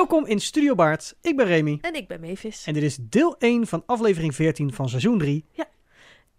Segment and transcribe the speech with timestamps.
[0.00, 1.14] Welkom in Studio Baard.
[1.20, 1.78] Ik ben Remy.
[1.80, 2.64] En ik ben Mavis.
[2.66, 5.44] En dit is deel 1 van aflevering 14 van seizoen 3.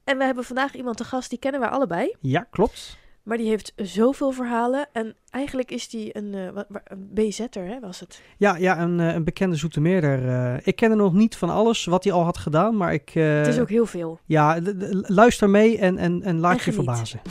[0.04, 2.16] En we hebben vandaag iemand te gast, die kennen wij allebei.
[2.20, 2.98] Ja, klopt.
[3.24, 4.88] Maar die heeft zoveel verhalen.
[4.94, 8.22] En eigenlijk is die een, wa- een BZ'er, hè, was het?
[8.38, 10.28] Ja, ja een, eh, een bekende Zoetermeerder.
[10.30, 13.10] eh ik ken er nog niet van alles wat hij al had gedaan, maar ik...
[13.10, 14.20] het is ook heel veel.
[14.26, 14.60] Ja,
[15.02, 17.22] luister mee en, en, en laat En je verbazen.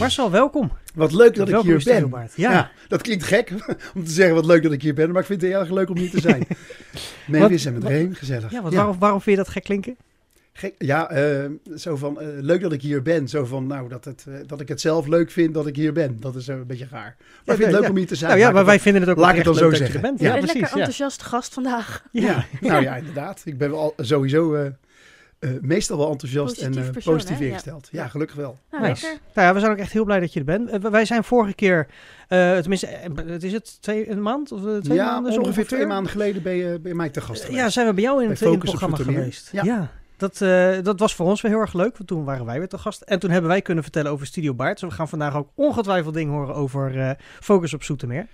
[0.00, 0.70] Marcel, welkom.
[0.94, 2.28] Wat leuk dat ik hier Studio ben.
[2.34, 2.50] Ja.
[2.52, 2.70] Ja.
[2.88, 3.52] dat klinkt gek
[3.94, 5.70] om te zeggen wat leuk dat ik hier ben, maar ik vind het heel erg
[5.70, 6.46] leuk om hier te zijn.
[7.26, 8.50] Mavis en met wat- Reem, gezellig.
[8.50, 9.96] Ja, wat, Waarom, waarom vind je dat gek klinken?
[10.52, 11.44] Gek- ja eh,
[11.76, 13.28] zo van eh, leuk dat ik hier ben.
[13.28, 15.92] Zo van nou dat, het, eh, dat ik het zelf leuk vind dat ik hier
[15.92, 16.16] ben.
[16.20, 17.16] Dat is een beetje raar.
[17.44, 17.88] Maar ik vind het leuk ja.
[17.90, 18.30] om hier te zijn.
[18.30, 19.78] nou ja, Laat maar ik wij het vinden het ook laat ik dan zo dat
[19.78, 20.00] je zeggen.
[20.00, 20.20] bent.
[20.20, 20.52] Ja, een precies.
[20.54, 20.76] lekker Ja.
[20.76, 22.04] enthousiast gast vandaag.
[22.12, 22.44] ja.
[22.60, 23.42] nou ja, inderdaad.
[23.44, 24.72] Ik ben wel sowieso
[25.40, 27.44] eh, meestal wel enthousiast en Positief eh, persoon, positief hè?
[27.44, 27.50] Ja.
[27.50, 27.88] ingesteld.
[27.92, 28.08] Ja.
[28.08, 28.58] gelukkig wel.
[28.70, 29.06] Nou, Nice.
[29.06, 29.22] lekker.
[29.34, 30.70] Nou ja, we zijn ook echt heel blij dat je er bent.
[30.70, 31.86] Eh, wij zijn vorige keer,
[32.28, 32.86] eh, tenminste,
[33.26, 35.32] het is het twee, een maand of twee ja, maanden?
[35.32, 37.60] zo ongeveer twee maanden geleden ben je bij mij te gast geweest.
[37.60, 39.48] Ja, zijn we bij jou in Bij het, in het programma geweest.
[39.52, 39.90] Ja.
[40.20, 42.68] Dat, eh, dat was voor ons weer heel erg leuk, want toen waren wij weer
[42.68, 43.00] te gast.
[43.00, 44.80] En toen hebben wij kunnen vertellen over Studio Baard.
[44.80, 48.26] Dus we gaan vandaag ook ongetwijfeld dingen horen over eh, Focus op Zoetermeer.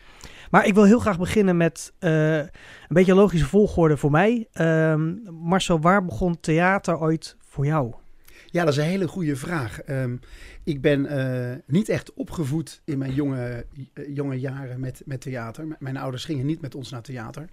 [0.50, 2.50] Maar ik wil heel graag beginnen met eh, een
[2.88, 4.48] beetje een logische volgorde voor mij.
[4.52, 7.94] Ehm, Marcel, waar begon theater ooit voor jou?
[8.46, 9.80] Ja, dat is een hele goede vraag.
[9.80, 10.16] Ehm,
[10.64, 11.08] ik ben
[11.66, 13.66] niet echt opgevoed in mijn jonge,
[14.08, 15.76] jonge jaren met, met theater.
[15.78, 17.48] Mijn ouders gingen niet met ons naar theater.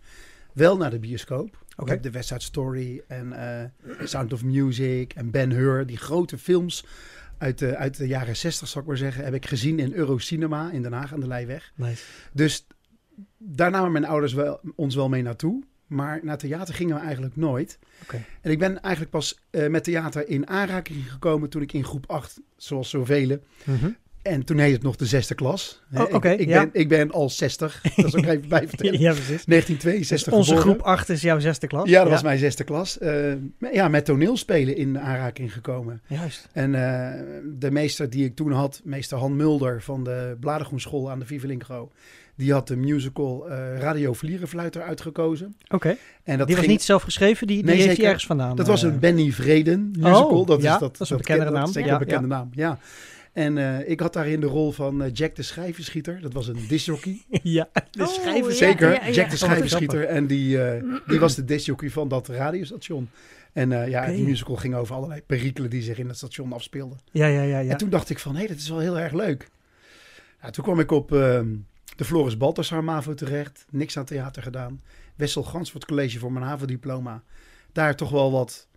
[0.53, 1.65] Wel naar de bioscoop.
[1.77, 3.65] Ik heb de West Side Story en eh,
[4.07, 5.85] Sound of Music en Ben Hur.
[5.85, 6.85] Die grote films
[7.37, 10.71] uit de, uit de jaren 60, zal ik maar zeggen, heb ik gezien in Eurocinema
[10.71, 11.71] in Den Haag aan de Leijweg.
[11.75, 12.03] Nice.
[12.33, 12.67] Dus
[13.37, 15.63] daar namen mijn ouders wel, ons wel mee naartoe.
[15.87, 17.79] Maar naar theater gingen we eigenlijk nooit.
[18.41, 22.09] En ik ben eigenlijk pas eh, met theater in aanraking gekomen toen ik in groep
[22.09, 23.39] 8, zoals zoveel.
[23.63, 23.89] Mhm.
[24.23, 25.81] En toen heet het nog de zesde klas.
[25.95, 26.59] Oh, ik- oké, ik, ja.
[26.59, 28.99] ben, ik ben al 60, dat is ook even bij vertellen.
[28.99, 29.45] Ja, precies.
[29.45, 30.75] 1962 Dus onze geboren.
[30.75, 31.89] groep 8 is jouw zesde klas?
[31.89, 32.97] Ja, dat was mijn zesde klas.
[32.97, 33.33] Eh,
[33.71, 36.01] ja, met toneelspelen in aanraking gekomen.
[36.07, 36.47] Juist.
[36.51, 37.21] En eh,
[37.59, 41.91] de meester die ik toen had, meester Han Mulder van de Bladergroenschool aan de Vivelingo,
[42.35, 45.55] die had de musical eh, Radio Vlierenfluiter uitgekozen.
[45.69, 45.95] Oké.
[46.23, 48.55] En dat Die was niet zelf geschreven, die, die Nee, heeft hij ergens vandaan.
[48.55, 50.39] Dat was een Benny Vreden musical.
[50.39, 51.71] Oh, dat, ja, is, dat, dat is een bekendere dat naam.
[51.71, 52.79] zeker Ja, een bekende naam, ja.
[53.33, 56.21] En eh, ik had daarin de rol van eh, Jack de Schijvenschieter.
[56.21, 57.21] Dat was een discjockey.
[57.43, 58.55] ja, de Oh, schijven.
[58.55, 59.11] Zeker, ja, ja.
[59.11, 60.05] Jack de Oh, Schijvenschieter.
[60.05, 63.09] En die, eh, die was de discjockey van dat radiostation.
[63.53, 64.11] En eh, ja, Oké.
[64.15, 66.97] die musical ging over allerlei perikelen die zich in het station afspeelden.
[67.11, 67.59] Ja, ja, ja.
[67.59, 67.71] ja.
[67.71, 69.49] En toen dacht ik van, hé, dat is wel heel erg leuk.
[70.41, 71.47] Ja, toen kwam ik op ehm,
[71.95, 73.65] de Floris Balthasar MAVO terecht.
[73.69, 74.81] Niks aan theater gedaan.
[75.15, 77.23] Wessel Gansvoort College voor mijn HAVO-diploma.
[77.71, 78.67] Daar toch wel wat,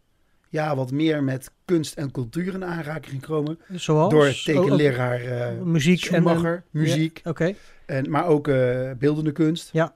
[0.57, 3.59] ja, wat meer met kunst en cultuur in aanraking gekomen.
[3.73, 4.13] Zoals?
[4.13, 6.07] Door Oh, tekenleraar eh oh, muziek en...
[6.07, 7.21] Schumacher, muziek.
[7.25, 7.55] Oké.
[7.87, 9.73] En, maar ook eh, beeldende kunst.
[9.73, 9.95] Ja.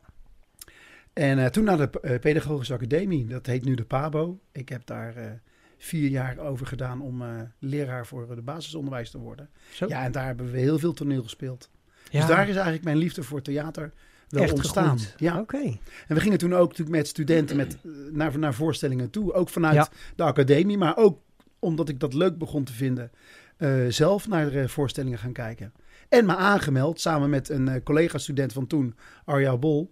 [1.13, 3.27] En eh, toen naar de Pedagogische Academie.
[3.27, 4.41] Dat heet nu de PABO.
[4.53, 5.41] Ik heb daar
[5.79, 7.23] vier jaar over gedaan om
[7.59, 9.49] leraar voor de basisonderwijs te worden.
[9.73, 9.87] Zo.
[9.89, 11.71] Ja, en daar hebben we heel veel toneel gespeeld.
[12.11, 13.93] Ja, Dus daar is eigenlijk mijn liefde voor theater
[14.31, 14.99] wel echt ontstaan.
[14.99, 15.21] gegroeid.
[15.21, 15.41] Ja.
[15.41, 15.63] Oké.
[16.09, 19.33] En we gingen toen ook natuurlijk met studenten met, eh, naar, naar voorstellingen toe.
[19.33, 19.89] Ook vanuit Ja.
[20.17, 21.19] de academie, maar ook
[21.59, 23.11] omdat ik dat leuk begon te vinden.
[23.57, 25.73] eh, zelf naar de voorstellingen gaan kijken.
[26.09, 29.91] En me aangemeld samen met een eh, collega-student van toen, Arja Bol.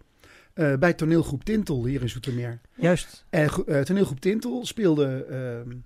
[0.54, 2.60] eh, bij toneelgroep Tintel hier in Zoetermeer.
[2.74, 3.24] Juist.
[3.30, 5.76] En eh, toneelgroep Tintel speelde ehm,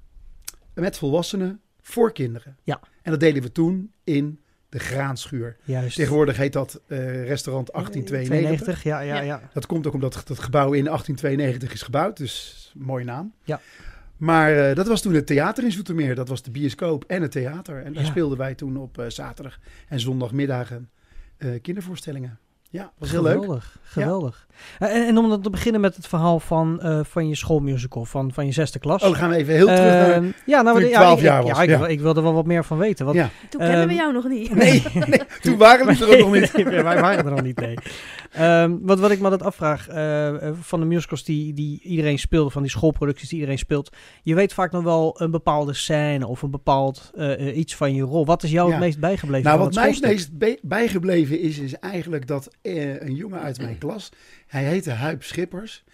[0.75, 2.57] met volwassenen voor kinderen.
[2.63, 2.81] Ja.
[3.03, 4.41] En dat deden we toen in
[4.73, 5.57] de Graanschuur.
[5.65, 5.97] Juist.
[5.97, 8.83] Tegenwoordig heet dat eh, restaurant 1892.
[8.83, 9.21] Ja, ja, Ja.
[9.23, 9.41] ja.
[9.53, 12.17] Dat komt ook omdat dat gebouw in 1892 is gebouwd.
[12.17, 13.33] Dus mooie naam.
[13.45, 13.61] Ja.
[14.17, 16.15] Maar eh, dat was toen het theater in Zoetermeer.
[16.15, 17.83] Dat was de bioscoop en het theater.
[17.85, 18.09] En daar Ja.
[18.09, 19.59] speelden wij toen op eh, zaterdag
[19.89, 20.91] en zondagmiddagen
[21.37, 22.39] eh, kindervoorstellingen.
[22.73, 23.33] Ja, was heel leuk.
[23.33, 24.47] Geweldig, geweldig.
[24.79, 28.05] Eh, En, en om dan te beginnen met het verhaal van, eh, van je schoolmusical,
[28.05, 29.03] van, van je zesde klas.
[29.03, 30.11] Oh, dan gaan we even heel terug naar...
[30.11, 31.87] Ehm, ja, nou, toen ik ja, 12 ik- jaar ik- was, Ja, ik, ja.
[31.87, 33.05] ik wilde wel wat meer van weten.
[33.05, 33.31] Want, Ja.
[33.49, 34.55] Toen kennen we Ehm, jou nog niet.
[34.63, 36.53] Nee, nee, toen waren we er ook nog niet.
[36.65, 37.75] Nee, wij waren er nog niet, nee.
[38.33, 42.51] Ehm, wat, wat ik me altijd afvraag, eh, van de musicals die, die iedereen speelde,
[42.51, 43.97] van die schoolproducties die iedereen speelt.
[44.23, 47.11] Je weet vaak nog wel een bepaalde scène of een bepaald
[47.55, 48.27] iets van je rol.
[48.27, 48.75] Wat is jou Ja.
[48.75, 52.49] het meest bijgebleven Nou, van wat het mij het meest bijgebleven is, is eigenlijk dat
[52.63, 54.13] eh, een jongen uit mijn klas,
[54.47, 55.85] hij heette Huip Schippers,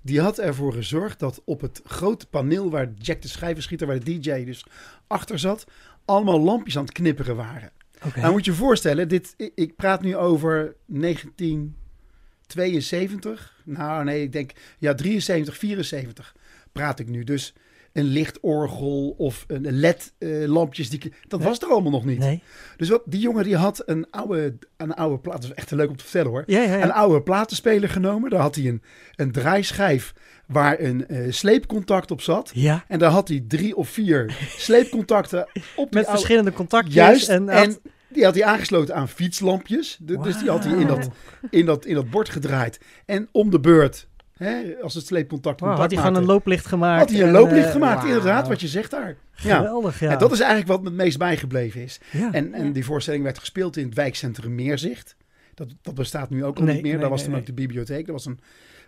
[0.00, 4.18] die had ervoor gezorgd dat op het grote paneel waar Jack de schijvenschieter, waar de
[4.18, 4.64] DJ dus
[5.06, 5.66] achter zat,
[6.04, 7.70] allemaal lampjes aan het knipperen waren.
[8.04, 8.20] Oké.
[8.20, 13.62] Nou moet je je voorstellen, dit, ik, ik praat nu over 1972.
[13.64, 16.34] Nou nee, ik denk ja 73, 74.
[16.72, 17.24] praat ik nu.
[17.24, 17.54] Dus
[17.92, 20.90] een lichtorgel of een LED-lampjes.
[20.90, 21.48] die dat Nee.
[21.48, 22.18] was er allemaal nog niet.
[22.18, 22.42] Nee.
[22.76, 25.40] Dus wat, die jongen die had een oude, een oude plaat.
[25.42, 26.42] Dat is echt leuk om te vertellen hoor.
[26.46, 26.82] Ja, ja, ja.
[26.82, 28.30] Een oude platenspeler genomen.
[28.30, 28.82] Daar had hij een,
[29.16, 30.12] een draaischijf
[30.46, 32.50] waar een eh, sleepcontact op zat.
[32.54, 32.84] ja.
[32.88, 36.94] En daar had hij drie of vier sleepcontacten op Met oude- verschillende contactjes.
[36.94, 37.28] Juist.
[37.28, 37.76] En, En,
[38.08, 39.98] die had hij aangesloten aan fietslampjes.
[40.00, 41.08] De- Dus die had hij in dat,
[41.50, 42.80] in, dat, in dat bord gedraaid.
[43.06, 44.07] En om de beurt,
[44.38, 47.00] hè, als het sleepcontact contact had hij gewoon een looplicht gemaakt.
[47.00, 48.04] had hij een en, looplicht eh, gemaakt.
[48.04, 49.16] Inderdaad, wat je zegt daar.
[49.32, 50.10] Geweldig, ja.
[50.12, 52.00] En dat is eigenlijk wat me het meest bijgebleven is.
[52.12, 52.32] ja.
[52.32, 52.72] En, en Ja.
[52.72, 55.16] die voorstelling werd gespeeld in het wijkcentrum Meerzicht.
[55.54, 56.92] Dat, dat bestaat nu ook al Nee, niet meer.
[56.92, 57.40] nee, Daar was nee, nee.
[57.40, 58.06] ook de bibliotheek.
[58.06, 58.38] Dat was, een,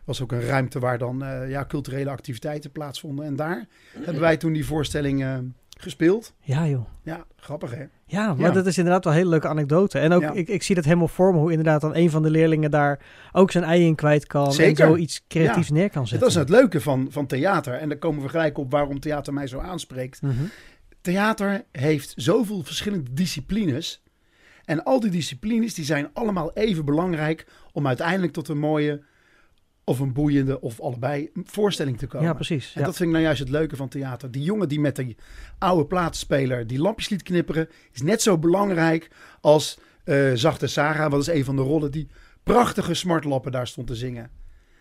[0.04, 3.24] was ook een ruimte waar dan eh, ja, culturele activiteiten plaatsvonden.
[3.24, 3.66] En daar
[4.00, 5.34] hebben wij toen die voorstelling eh,
[5.80, 6.34] gespeeld.
[6.40, 6.84] ja, joh.
[7.02, 7.84] Ja, grappig hè?
[8.06, 8.52] Ja, maar Ja.
[8.54, 9.98] dat is inderdaad wel een hele leuke anekdote.
[9.98, 10.32] En ook, Ja.
[10.32, 12.98] ik, ik zie dat helemaal voor me, hoe inderdaad dan een van de leerlingen daar
[13.32, 14.52] ook zijn ei in kwijt kan.
[14.52, 14.84] Zeker.
[14.84, 16.28] En zoiets creatiefs neer kan Dat zetten.
[16.28, 17.74] is het leuke van, van theater.
[17.74, 20.22] En dan komen we gelijk op waarom theater mij zo aanspreekt.
[20.22, 20.32] Mhm.
[21.00, 24.02] Theater heeft zoveel verschillende disciplines.
[24.64, 29.02] En al die disciplines die zijn allemaal even belangrijk om uiteindelijk tot een mooie
[29.90, 32.26] of een boeiende of allebei voorstelling te komen.
[32.26, 32.72] Ja, precies.
[32.74, 32.86] En Ja.
[32.86, 34.30] dat vind ik nou juist het leuke van theater.
[34.30, 35.16] Die jongen die met die
[35.58, 39.10] oude platenspeler die lampjes liet knipperen, is net zo belangrijk
[39.40, 41.10] als eh, Zachte Sarah.
[41.10, 42.08] Wat is een van de rollen die
[42.42, 44.30] prachtige smartlappen daar stond te zingen.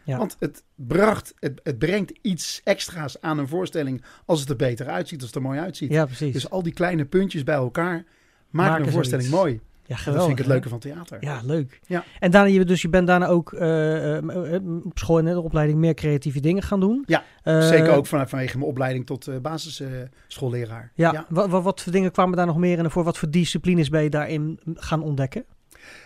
[0.04, 0.18] Ja.
[0.18, 4.88] Want het, bracht, het, het brengt iets extra's aan een voorstelling als het er beter
[4.88, 5.92] uitziet, als het er mooi uitziet.
[5.92, 6.34] ja, precies.
[6.34, 7.94] Dus al die kleine puntjes bij elkaar
[8.50, 9.60] maken Maken een voorstelling mooi.
[9.90, 10.26] Ja, dat geweldig.
[10.26, 10.54] vind ik het hè?
[10.54, 11.18] leuke van theater.
[11.22, 11.80] Ja, leuk.
[11.88, 12.04] Ja.
[12.20, 15.34] En daarna, je, dus je bent daarna ook eh, eh, eh, op school en in
[15.34, 17.04] de opleiding meer creatieve dingen gaan doen.
[17.06, 20.92] Ja, Zeker ook vanuit vanwege mijn opleiding tot eh basisschoolleraar.
[20.96, 23.30] Ja, Wat, wat, wat voor dingen kwamen daar nog meer in en voor wat voor
[23.30, 25.46] disciplines ben je daarin gaan ontdekken?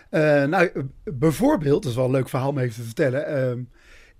[0.09, 3.27] Nou, bijvoorbeeld, dat is wel een leuk verhaal om even te vertellen.
[3.27, 3.59] Ehm,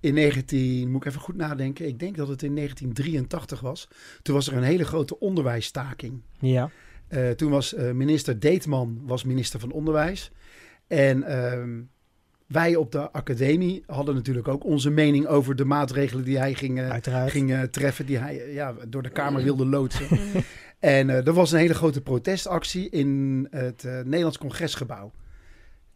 [0.00, 3.88] in 19, moet ik even goed nadenken, ik denk dat het in 1983 was.
[4.22, 6.22] Toen was er een hele grote onderwijsstaking.
[6.38, 6.70] Ja.
[7.08, 10.30] Eh, toen was eh, minister Deetman was minister van Onderwijs.
[10.86, 11.80] En ehm,
[12.46, 16.80] wij op de academie hadden natuurlijk ook onze mening over de maatregelen die hij ging,
[16.80, 20.06] eh, ging treffen, die hij ja, door de Kamer wilde loodsen.
[20.84, 25.12] En eh, er was een hele grote protestactie in het eh, Nederlands Congresgebouw.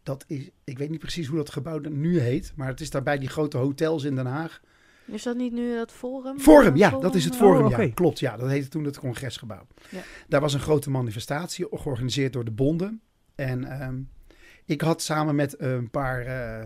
[0.03, 3.03] Dat is, ik weet niet precies hoe dat gebouw nu heet, maar het is daar
[3.03, 4.61] bij die grote hotels in Den Haag.
[5.11, 6.39] Is dat niet nu dat Forum?
[6.39, 8.19] Forum, ja, dat is het Forum, Oh, ja, klopt.
[8.19, 9.67] Ja, dat heette toen het Congresgebouw.
[9.89, 10.01] Ja.
[10.27, 13.01] Daar was een grote manifestatie georganiseerd door de bonden.
[13.35, 13.95] En ehm,
[14.65, 16.65] ik had samen met een paar eh,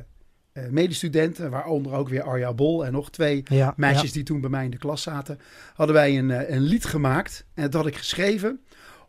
[0.54, 4.50] eh, medestudenten, waaronder ook weer Arja Bol en nog twee Ja, meisjes die toen bij
[4.50, 5.40] mij in de klas zaten,
[5.74, 7.46] hadden wij een, eh, een lied gemaakt.
[7.54, 8.60] En dat had ik geschreven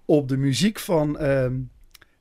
[0.04, 1.50] op de muziek van ehm, eh,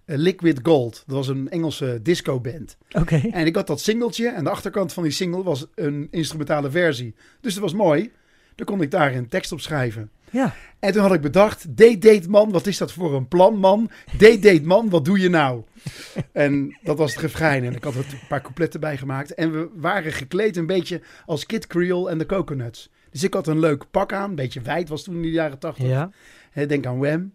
[0.06, 1.04] Liquid Gold.
[1.08, 2.78] Dat was een Engelse disco-band.
[2.92, 3.22] Oké.
[3.32, 7.16] En ik had dat singeltje en de achterkant van die single was een instrumentale versie.
[7.42, 8.12] Dus dat was mooi.
[8.56, 10.10] Dan kon ik daar een tekst op schrijven.
[10.32, 10.56] Ja.
[10.80, 13.90] En toen had ik bedacht, date date man, wat is dat voor een plan man?
[14.18, 15.64] Date date man, wat doe je nou?
[16.32, 19.34] En dat was het refrein en ik had er een paar coupletten bij gemaakt.
[19.34, 22.90] En we waren gekleed een beetje als Kid Creole en de Coconuts.
[23.12, 25.60] Dus ik had een leuk pak aan, een beetje wijd was toen in de jaren
[25.60, 25.88] tachtig.
[25.88, 26.10] Ja.
[26.54, 27.34] Denk aan Wham.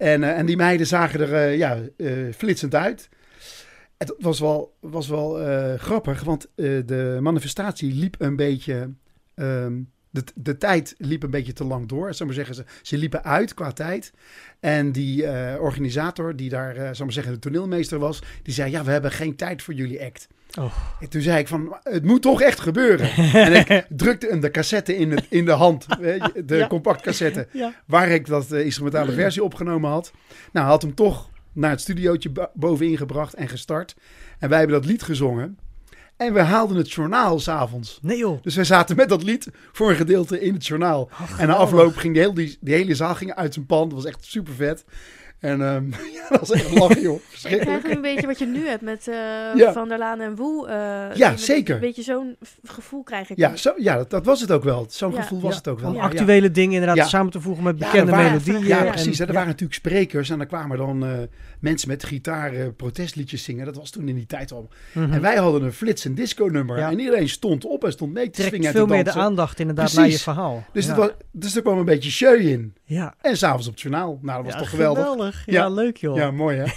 [0.00, 3.08] En, eh, en die meiden zagen er eh, ja, eh, flitsend uit.
[3.98, 5.34] Het was wel, was wel
[5.78, 8.90] grappig, want de manifestatie liep een beetje...
[9.34, 9.80] ehm,
[10.10, 12.08] de, de tijd liep een beetje te lang door.
[12.10, 14.12] Ik maar zeggen, ze, ze liepen uit qua tijd.
[14.60, 18.22] En die eh, organisator, die daar, eh zal ik maar zeggen, de toneelmeester was...
[18.42, 20.28] die zei, ja, we hebben geen tijd voor jullie act.
[20.58, 20.74] Oh.
[21.00, 23.10] En toen zei ik van, het moet toch echt gebeuren.
[23.46, 25.86] en ik drukte hem de cassette in, het, in de hand,
[26.46, 26.66] de Ja.
[26.66, 27.74] compact cassette Ja.
[27.86, 30.12] waar ik dat eh, instrumentale versie opgenomen had.
[30.52, 33.96] Nou, had hem toch naar het studiootje bo- bovenin gebracht en gestart.
[34.38, 35.58] En wij hebben dat lied gezongen.
[36.20, 37.98] En we haalden het journaal s'avonds.
[38.02, 38.42] Nee joh.
[38.42, 41.08] Dus wij zaten met dat lied voor een gedeelte in het journaal.
[41.38, 43.88] en na afloop ging die, heel, die, die hele zaal ging uit zijn pan.
[43.88, 44.84] Dat was echt super vet.
[45.38, 45.84] En ehm,
[46.16, 47.20] ja, dat was echt lachen, joh.
[47.48, 49.14] Ik krijg een beetje wat je nu hebt met eh,
[49.54, 49.72] Ja.
[49.72, 50.68] Van der Laan en Woe.
[50.68, 51.74] eh, Ja, zeker.
[51.74, 53.36] Een beetje zo'n gevoel krijg ik.
[53.36, 54.86] Ja, zo, ja dat, dat was het ook wel.
[54.90, 55.22] Zo'n Ja.
[55.22, 55.88] gevoel was het ook wel.
[55.90, 56.08] Om Ja, ja.
[56.08, 57.04] actuele dingen inderdaad Ja.
[57.06, 58.66] samen te voegen met bekende melodieën.
[58.66, 59.18] Ja, en- precies.
[59.18, 59.22] hè.
[59.24, 59.34] Er ja.
[59.34, 61.10] waren natuurlijk sprekers en dan kwamen dan eh,
[61.60, 63.64] mensen met gitaar eh, protestliedjes zingen.
[63.64, 64.68] Dat was toen in die tijd al.
[64.92, 65.12] Mhm.
[65.12, 66.78] En wij hadden een flitsend disco nummer.
[66.78, 66.90] Ja.
[66.90, 69.12] En iedereen stond op en stond mee te trekt swingen en veel te meer de
[69.12, 70.00] aandacht inderdaad Precies.
[70.02, 70.64] naar je verhaal.
[70.72, 70.94] Dus, ja.
[70.94, 72.74] was, dus er kwam een beetje show in.
[72.84, 73.14] ja.
[73.20, 74.18] En s'avonds op het journaal.
[74.22, 75.42] Nou, dat was Ja, toch geweldig.
[75.46, 75.68] Ja, Ja.
[75.68, 76.16] leuk joh.
[76.16, 76.64] Ja, mooi hè.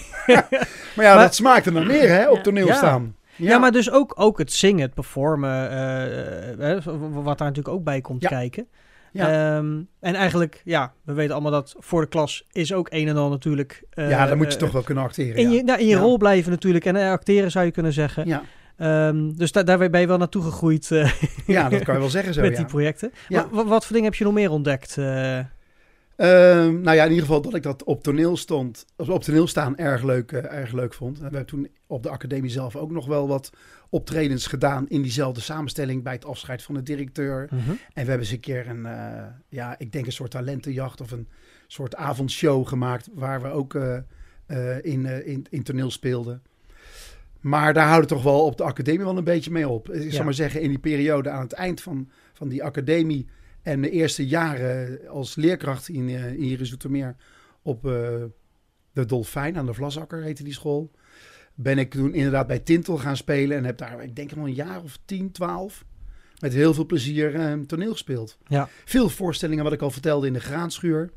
[0.96, 2.75] maar ja, Maar- dat smaakte naar meer hè, op toneel Ja.
[2.75, 3.16] staan.
[3.36, 3.58] Ja.
[3.58, 8.02] maar dus ook, ook het zingen, het performen, eh, eh, wat daar natuurlijk ook bij
[8.02, 8.30] komt Ja.
[8.30, 8.68] kijken.
[9.13, 9.55] Ja.
[9.58, 13.17] Ehm, en eigenlijk, ja, we weten allemaal dat voor de klas is ook een en
[13.17, 13.84] al natuurlijk...
[13.89, 15.36] eh, ja, dan moet je eh, toch wel kunnen acteren.
[15.36, 15.55] In ja.
[15.58, 16.00] je, nou, in je Ja.
[16.01, 18.27] rol blijven natuurlijk en eh, acteren zou je kunnen zeggen.
[18.27, 18.41] Ja.
[18.77, 21.12] Ehm, dus daar daar ben je wel naartoe gegroeid eh,
[21.46, 23.12] Ja, dat kan je wel zeggen zo, met die projecten.
[23.27, 23.48] Ja.
[23.51, 24.98] Wa- wa- wat voor dingen heb je nog meer ontdekt?
[26.15, 26.60] Eh?
[26.65, 29.77] Ehm, nou ja, in ieder geval dat ik dat op toneel stond, op toneel staan
[29.77, 31.15] erg leuk, eh, erg leuk vond.
[31.17, 33.50] En we hebben toen op de academie zelf ook nog wel wat
[33.89, 37.48] optredens gedaan in diezelfde samenstelling bij het afscheid van de directeur.
[37.51, 37.70] Mhm.
[37.70, 41.12] En we hebben eens een keer een, eh, ja, ik denk een soort talentenjacht of
[41.12, 41.27] een
[41.67, 43.98] soort avondshow gemaakt waar we ook eh,
[44.82, 46.41] in, in, in toneel speelden.
[47.39, 49.89] Maar daar houdt het toch wel op de academie wel een beetje mee op.
[49.91, 50.12] Ik Ja.
[50.12, 53.27] zou maar zeggen, in die periode aan het eind van, van die academie
[53.63, 57.15] en de eerste jaren als leerkracht in, eh, in hier in Zoetermeer
[57.62, 57.91] op eh,
[58.93, 60.91] de Dolfijn aan de Vlasakker heette die school.
[61.55, 64.53] Ben ik toen inderdaad bij Tintel gaan spelen en heb daar, ik denk wel een
[64.53, 65.86] jaar of 10, 12,
[66.39, 68.38] met heel veel plezier eh, toneel gespeeld.
[68.48, 68.70] Ja.
[68.86, 71.12] Veel voorstellingen, wat ik al vertelde, in de Graanschuur.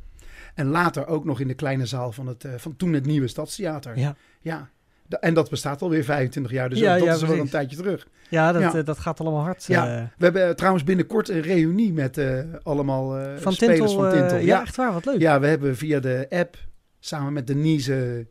[0.54, 3.28] En later ook nog in de kleine zaal van, het, eh, van toen het nieuwe
[3.28, 3.98] Stadstheater.
[3.98, 4.16] Ja.
[4.40, 4.70] ja.
[5.08, 8.06] En dat bestaat alweer 25 jaar, dus Ja, dat ja, is wel een tijdje terug.
[8.28, 8.74] Ja, dat, Ja.
[8.74, 9.64] eh, dat gaat allemaal hard.
[9.64, 9.96] Ja.
[9.96, 10.02] eh.
[10.18, 12.20] We hebben eh, trouwens binnenkort een reunie met
[12.62, 13.08] allemaal
[13.38, 13.94] van spelers Tintel.
[14.02, 14.38] van Tintel.
[14.38, 15.20] ja, echt waar, wat leuk.
[15.20, 16.56] Ja, we hebben via de app
[17.00, 18.26] samen met Denise,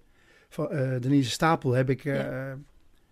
[0.49, 2.03] van, Denise Stapel heb ik,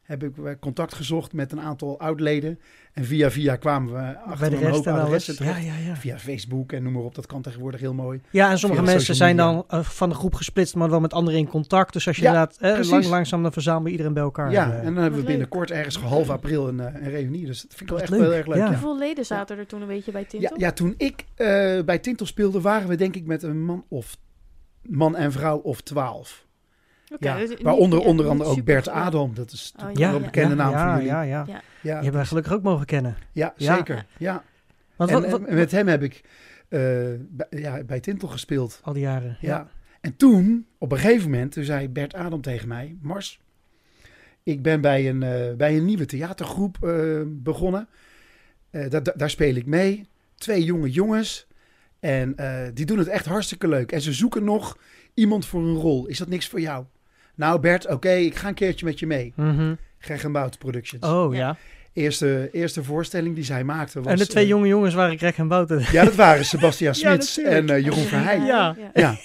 [0.04, 2.60] heb ik eh, contact gezocht met een aantal oudleden.
[2.94, 5.96] En via via kwamen we Bij achter de een rest hoop adressen Ja, ja, ja.
[5.96, 8.22] Via Facebook en noem maar op, dat kan tegenwoordig heel mooi.
[8.30, 11.14] Ja, en sommige Via mensen zijn dan eh, van de groep gesplitst, maar wel met
[11.14, 11.94] anderen in contact.
[11.94, 14.52] Dus als je Ja, inderdaad eh, lang, langzaam dan verzamel je iedereen bij elkaar.
[14.52, 17.46] ja, en dan hebben we binnenkort ergens half april een, een reunie.
[17.46, 18.22] Dus dat vind ik wel echt leuk.
[18.22, 18.58] heel erg leuk.
[18.58, 18.64] Ja.
[18.64, 18.70] Ja.
[18.70, 20.60] Hoeveel leden zaten er toen een beetje bij Tintel?
[20.60, 21.48] ja, toen ik eh,
[21.86, 24.18] bij Tintel speelde, waren we denk ik met een man of
[24.82, 26.46] man en vrouw of twaalf.
[27.20, 28.88] Ja, dus waaronder onder andere ook Bert.
[28.88, 29.34] Adam.
[29.34, 30.20] Dat is Oh, ja, een ja.
[30.26, 31.08] bekende ja, naam ja, voor jullie.
[31.08, 31.46] Ja, ja.
[31.48, 31.62] Ja.
[31.82, 33.16] Die hebben wij gelukkig ook mogen kennen.
[33.32, 33.76] ja, Ja.
[33.76, 34.06] zeker.
[34.18, 34.44] Ja.
[34.96, 36.22] Want En, wat, wat- en met hem heb ik
[36.70, 36.80] eh,
[37.30, 38.80] bij, ja, bij Tintel gespeeld.
[38.84, 39.38] al die jaren.
[39.42, 39.68] Ja.
[40.02, 42.98] En toen, op een gegeven moment, toen zei Bert Adam tegen mij...
[43.02, 43.40] Mars,
[44.44, 47.88] ik ben bij een, eh, bij een nieuwe theatergroep eh, begonnen.
[48.70, 50.08] Eh, da- da- daar speel ik mee.
[50.36, 51.48] Twee jonge jongens.
[52.00, 53.92] En eh, die doen het echt hartstikke leuk.
[53.92, 54.78] En ze zoeken nog
[55.14, 56.06] iemand voor een rol.
[56.08, 56.86] Is dat niks voor jou?
[57.36, 59.34] Nou Bert, oké, ik ga een keertje met je mee.
[60.00, 61.06] Greg en Bout Productions.
[61.06, 61.40] Oh Ja.
[61.40, 61.58] ja.
[61.94, 64.12] Eerste, eerste voorstelling die zij maakte was...
[64.12, 65.86] En de twee eh, jonge jongens waren Greg en Bouten.
[65.92, 68.40] Ja, dat waren Sebastian Smits en eh, Jeroen Verheij.
[68.40, 68.76] Ja.
[68.94, 69.18] Ja,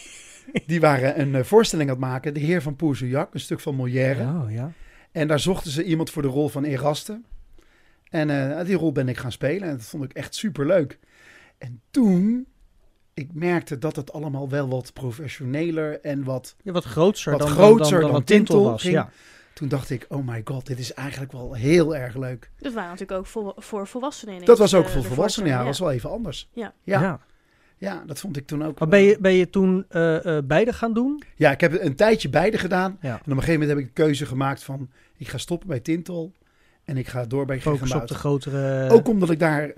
[0.66, 2.34] die waren een eh, voorstelling aan het maken.
[2.34, 4.22] De Heer van Pouzoujak, een stuk van Molière.
[4.22, 4.72] Oh ja.
[5.12, 7.20] En daar zochten ze iemand voor de rol van Eraste.
[8.10, 9.68] En eh, die rol ben ik gaan spelen.
[9.68, 10.98] En dat vond ik echt super leuk.
[11.58, 12.46] En toen,
[13.18, 16.54] ik merkte dat het allemaal wel wat professioneler en wat...
[16.62, 18.82] ja wat groter Wat dan, groter dan, dan, Tintel was.
[18.82, 18.94] ging.
[18.94, 19.10] Ja.
[19.52, 22.50] Toen dacht ik, oh my god, dit is eigenlijk wel heel erg leuk.
[22.58, 24.32] Dat waren natuurlijk ook vol- voor volwassenen.
[24.34, 25.56] ineens, Dat was ook eh, voor de volwassenen, ja.
[25.56, 26.48] Dat was wel even anders.
[26.52, 26.72] Ja.
[26.82, 27.20] Ja, Ja.
[27.76, 28.78] ja, dat vond ik toen ook.
[28.78, 31.22] Maar wel- ben je, ben je toen eh, eh, beide gaan doen?
[31.36, 32.98] Ja, ik heb een tijdje beide gedaan.
[33.00, 33.08] Ja.
[33.12, 34.88] En op een gegeven moment heb ik de keuze gemaakt van...
[35.16, 36.32] ik ga stoppen bij Tintel
[36.84, 38.90] en ik ga door bij Focus op de grotere...
[38.90, 39.74] Ook omdat ik daar eh,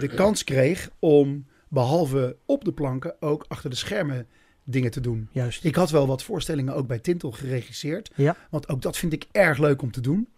[0.00, 4.26] de kans kreeg om behalve op de planken ook achter de schermen
[4.64, 5.28] dingen te doen.
[5.32, 5.64] Juist.
[5.64, 8.10] Ik had wel wat voorstellingen ook bij Tintel geregisseerd.
[8.14, 8.36] Ja.
[8.50, 10.28] Want ook dat vind ik erg leuk om te doen.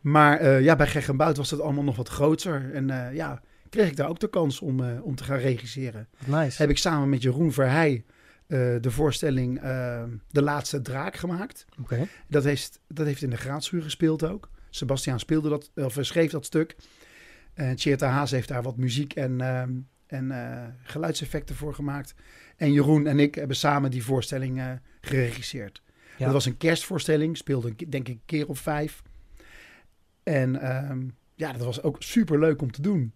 [0.00, 2.70] Maar eh, ja, bij Geg en Bout was dat allemaal nog wat groter.
[2.74, 6.08] En eh, ja, kreeg ik daar ook de kans om, eh, om te gaan regisseren.
[6.26, 6.62] Nice.
[6.62, 8.04] Heb ik samen met Jeroen Verheij
[8.80, 9.60] de voorstelling
[10.30, 11.64] De Laatste Draak gemaakt.
[11.80, 12.06] Oké.
[12.28, 14.50] Dat heeft, dat heeft in de Graadschuur gespeeld ook.
[14.70, 16.76] Sebastiaan speelde dat, of schreef dat stuk.
[17.54, 19.72] En Tjeerta Haas heeft daar wat muziek en, ehm,
[20.06, 22.14] en eh, geluidseffecten voor gemaakt.
[22.56, 24.70] En Jeroen en ik hebben samen die voorstelling eh,
[25.00, 25.82] geregisseerd.
[26.16, 26.24] Ja.
[26.24, 29.02] Dat was een kerstvoorstelling, speelde denk ik een keer of vijf.
[30.22, 31.02] En ehm,
[31.34, 33.12] ja, dat was ook super leuk om te doen.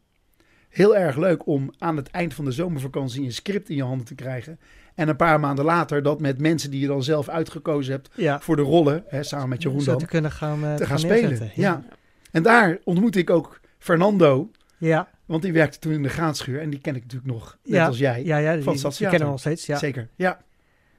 [0.69, 4.07] Heel erg leuk om aan het eind van de zomervakantie een script in je handen
[4.07, 4.59] te krijgen.
[4.95, 8.41] En een paar maanden later dat met mensen die je dan zelf uitgekozen hebt Ja.
[8.41, 10.99] voor de rollen, hè, samen met Jeroen Zo dan, te kunnen gaan, eh, te gaan
[10.99, 11.51] spelen.
[11.55, 11.85] Ja.
[12.31, 15.09] En daar ontmoette ik ook Fernando, Ja.
[15.29, 16.61] Want die werkte toen in de graanschuur.
[16.61, 17.87] En die ken ik natuurlijk nog, net Ja.
[17.87, 18.25] als jij.
[18.25, 19.19] Ja, ja, die, Van die Stadstheater.
[19.19, 19.67] kennen we nog steeds.
[19.67, 19.77] Ja.
[19.79, 20.39] Zeker, ja.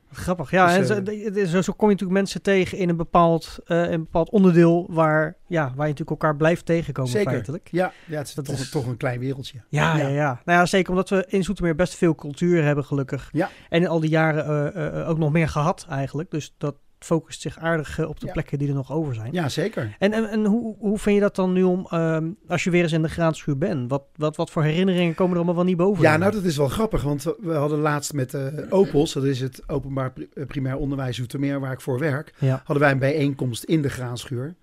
[0.10, 0.52] Wat Grappig.
[0.52, 3.58] Ja, Dus, en eh, zo, zo, zo kom je natuurlijk mensen tegen in een bepaald,
[3.66, 7.32] eh, een bepaald onderdeel waar, ja, waar je natuurlijk elkaar blijft tegenkomen Zeker.
[7.32, 7.68] feitelijk.
[7.72, 9.62] Ja, ja het is Dat toch, is- toch een klein wereldje.
[9.70, 10.08] Ja, ja.
[10.08, 13.30] Ja, Nou ja, zeker omdat we in Zoetermeer best veel cultuur hebben gelukkig.
[13.32, 13.50] Ja.
[13.70, 16.32] En in al die jaren eh, ook nog meer gehad eigenlijk.
[16.32, 18.32] Dus dat focust zich aardig eh, op de Ja.
[18.32, 19.34] plekken die er nog over zijn.
[19.34, 19.96] Ja, zeker.
[20.00, 22.84] En, en, en hoe, hoe vind je dat dan nu om, ehm, als je weer
[22.84, 23.90] eens in de graadschuur bent?
[23.90, 26.04] Wat, wat, wat voor herinneringen komen er allemaal wel niet boven?
[26.04, 29.40] Ja, nou dat is wel grappig, want we- hadden laatst met eh Opels, dat is
[29.40, 32.56] het openbaar eh, primair onderwijs Zoetermeer waar ik voor werk, Ja.
[32.56, 34.56] hadden wij een bijeenkomst in de graanschuur.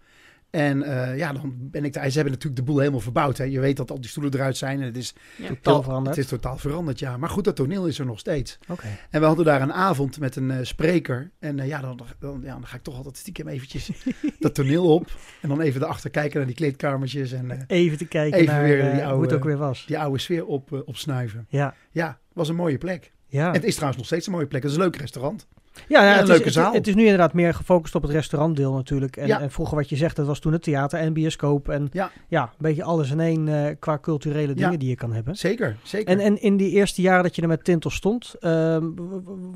[0.57, 2.09] En eh, ja, dan ben ik daar.
[2.09, 3.39] Ze hebben natuurlijk de boel helemaal verbouwd.
[3.39, 3.45] Hè.
[3.45, 4.81] Je weet dat al die stoelen eruit zijn.
[4.81, 5.47] En het is Ja.
[5.49, 6.17] Totaal heel- veranderd.
[6.17, 7.17] Het is totaal veranderd, ja.
[7.17, 8.59] Maar goed, dat toneel is er nog steeds.
[8.69, 8.87] Oké.
[9.11, 11.31] En we hadden daar een avond met een eh, spreker.
[11.39, 13.91] En eh, ja, dan, dan, ja, dan ga ik toch altijd stiekem eventjes
[14.39, 15.11] dat toneel op.
[15.43, 17.33] En dan even erachter kijken naar die kleedkamertjes.
[17.33, 19.85] En Even te kijken Even naar weer die hoe oude- het ook weer was.
[19.87, 21.47] die oude sfeer op, opsnuiven.
[21.49, 23.13] Ja, Ja, was een mooie plek.
[23.27, 23.47] ja.
[23.49, 24.63] En het is trouwens nog steeds een mooie plek.
[24.63, 25.47] Het is een leuk restaurant.
[25.89, 26.73] Ja, het, leuke is, zaal.
[26.73, 29.17] Het, is nu inderdaad meer gefocust op het restaurantdeel natuurlijk.
[29.17, 29.41] En, Ja.
[29.41, 31.69] en vroeger wat je zegt, dat was toen het theater en bioscoop.
[31.69, 32.11] En Ja.
[32.29, 35.37] ja, een beetje alles in één eh, qua culturele dingen die je kan hebben.
[35.37, 36.09] Zeker, zeker.
[36.09, 38.85] En, en in die eerste jaren dat je er met Tintel stond, ehm,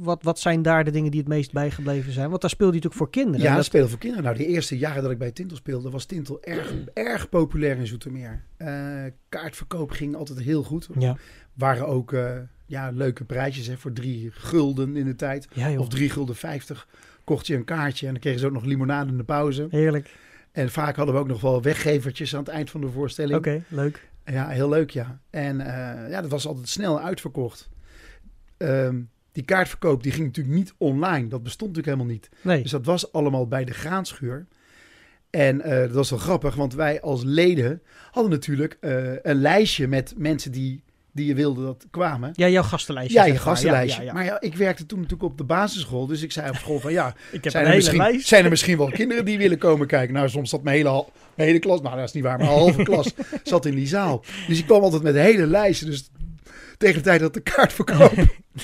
[0.01, 2.29] wat, wat zijn daar de dingen die het meest bijgebleven zijn?
[2.29, 3.47] Want daar speelde je natuurlijk voor kinderen.
[3.51, 4.25] ja, Dat- spelen voor kinderen.
[4.25, 7.87] Nou, de eerste jaren dat ik bij Tintel speelde, was Tintel erg, erg populair in
[7.87, 8.45] Zoetermeer.
[8.57, 8.69] Eh,
[9.29, 10.89] kaartverkoop ging altijd heel goed.
[10.99, 11.17] ja.
[11.55, 12.23] Waren ook eh,
[12.71, 15.49] ja, leuke prijsjes hè, voor drie gulden in de tijd.
[15.53, 15.79] ja.
[15.79, 16.89] Of drie gulden vijftig
[17.25, 19.67] kocht je een kaartje en dan kregen ze ook nog limonade in de pauze.
[19.71, 20.11] Heerlijk.
[20.53, 23.39] En vaak hadden we ook nog wel weggevertjes aan het eind van de voorstelling.
[23.39, 24.09] Oké, leuk.
[24.25, 25.21] Ja, heel leuk, ja.
[25.31, 27.69] En eh, ja, dat was altijd snel uitverkocht.
[28.57, 29.01] Ehm,
[29.33, 31.29] die kaartverkoop die ging natuurlijk niet online.
[31.29, 32.29] Dat bestond natuurlijk helemaal niet.
[32.43, 32.63] Nee.
[32.63, 34.47] Dus dat was allemaal bij de graanschuur.
[35.31, 39.89] En eh, dat was wel grappig, want wij als leden hadden natuurlijk eh, een lijstje
[39.89, 40.83] met mensen die,
[41.21, 42.31] die je wilde dat kwamen.
[42.35, 43.19] Ja, jouw gastenlijstje.
[43.19, 44.03] Ja, je gastenlijstje.
[44.03, 44.13] Ja, ja, ja.
[44.13, 46.07] Maar ja, ik werkte toen natuurlijk op de basisschool.
[46.07, 48.29] Dus ik zei op school van ja, Ik heb zijn een er, hele misschien, lijst.
[48.29, 50.15] zijn er misschien wel kinderen die willen komen kijken?
[50.15, 52.83] Nou, soms zat mijn hele, mijn hele klas, nou dat is niet waar, mijn halve
[52.91, 53.13] klas
[53.43, 54.25] zat in die zaal.
[54.49, 55.87] Dus ik kwam altijd met een hele lijst.
[55.87, 56.11] Dus
[56.81, 58.13] tegen de tijd dat de kaartverkoop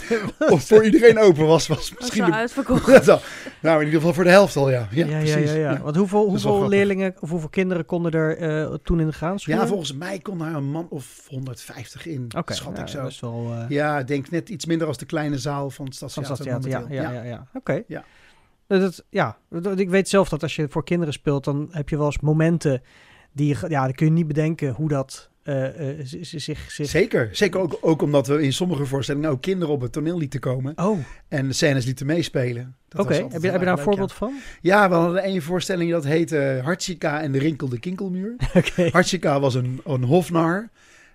[0.55, 3.05] of voor iedereen open was, was Was misschien wel de, uitverkocht.
[3.05, 3.23] dat.
[3.63, 4.89] Nou, in ieder geval voor de helft al, ja.
[4.91, 5.51] Ja, Ja, ja, precies.
[5.51, 5.71] ja, ja.
[5.73, 5.81] Ja.
[5.81, 9.55] Want hoeveel, hoeveel leerlingen of hoeveel kinderen konden er eh, toen in graanschuur?
[9.55, 13.03] Ja, volgens mij kon daar een man of 150 in, Oké, schat nou, ik zo.
[13.03, 13.53] dat is wel...
[13.53, 16.71] eh, Ja, ik denk net iets minder als de kleine zaal van het Van Stadstheater.
[16.71, 17.47] Ja, ja, ja, ja.
[17.55, 17.83] Oké.
[17.87, 18.05] Ja.
[18.67, 21.89] Dat, het- ja, dat- ik weet zelf dat als je voor kinderen speelt, dan heb
[21.89, 22.83] je wel eens momenten
[23.33, 26.71] die ja, dan kun je niet bedenken hoe dat eh, eh, zich, zich...
[26.89, 30.41] Zeker, zeker ook, ook omdat we in sommige voorstellingen ook kinderen op het toneel lieten
[30.41, 30.99] komen Oh,
[31.29, 32.77] en de scènes lieten meespelen.
[32.97, 33.15] Oké.
[33.15, 34.39] Heb je, heb je daar een voorbeeld van?
[34.61, 34.89] Ja.
[34.89, 38.37] We hadden één voorstelling dat heette Hartsika en de rinkelde kinkelmuur.
[38.55, 38.89] Oké.
[38.93, 40.71] Hartsika was een, een hofnar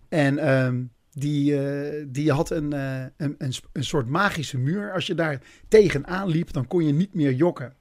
[0.10, 2.72] en ehm, die, eh, die had een,
[3.18, 4.94] een, een, soort magische muur.
[4.94, 7.74] Als je daar tegenaan liep, dan kon je niet meer jokken.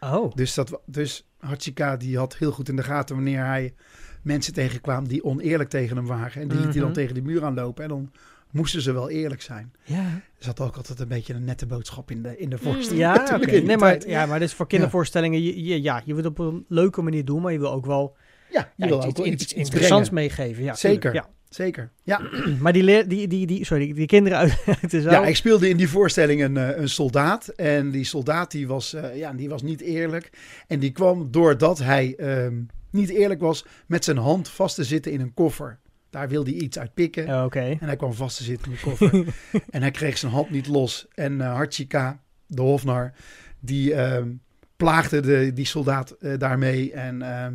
[0.00, 3.74] Oh, Dus, dat, dus Hatsika die had heel goed in de gaten wanneer hij
[4.22, 6.42] mensen tegenkwam die oneerlijk tegen hem waren.
[6.42, 6.92] En die liet hij dan Mhm.
[6.92, 7.82] tegen de muur aanlopen.
[7.82, 8.10] En dan
[8.50, 9.72] moesten ze wel eerlijk zijn.
[9.84, 10.04] ja.
[10.38, 12.62] Er zat ook altijd een beetje een nette boodschap in de, in de Mm.
[12.62, 13.00] voorstelling.
[13.00, 15.42] Ja, Nee, maar, ja, maar is voor kindervoorstellingen.
[15.42, 17.86] Je, je- ja, je wil het op een leuke manier doen, maar je wil ook
[17.86, 18.16] wel
[18.50, 20.62] Ja, je ja, wil iets, ook wel iets, iets, interessants meegeven.
[20.62, 21.00] Ja, Zeker.
[21.12, 21.90] tuurlijk, Zeker.
[22.02, 22.20] Ja.
[22.60, 25.12] Maar die, leer, die, die, die, sorry, die kinderen uit, uit de zaal.
[25.12, 27.48] ja, ik speelde in die voorstelling een, eh, een soldaat.
[27.48, 30.30] En die soldaat die was, eh, ja, die was niet eerlijk.
[30.66, 32.54] En die kwam doordat hij ehm,
[32.90, 35.78] niet eerlijk was met zijn hand vast te zitten in een koffer.
[36.10, 37.28] Daar wilde hij iets uit pikken.
[37.28, 37.60] Oh, Oké.
[37.80, 39.34] En hij kwam vast te zitten in de koffer.
[39.70, 41.06] en hij kreeg zijn hand niet los.
[41.14, 43.12] En Hartjika, de hofnar,
[43.60, 44.28] die ehm,
[44.76, 46.92] plaagde de, die soldaat daarmee.
[46.92, 47.54] En ehm,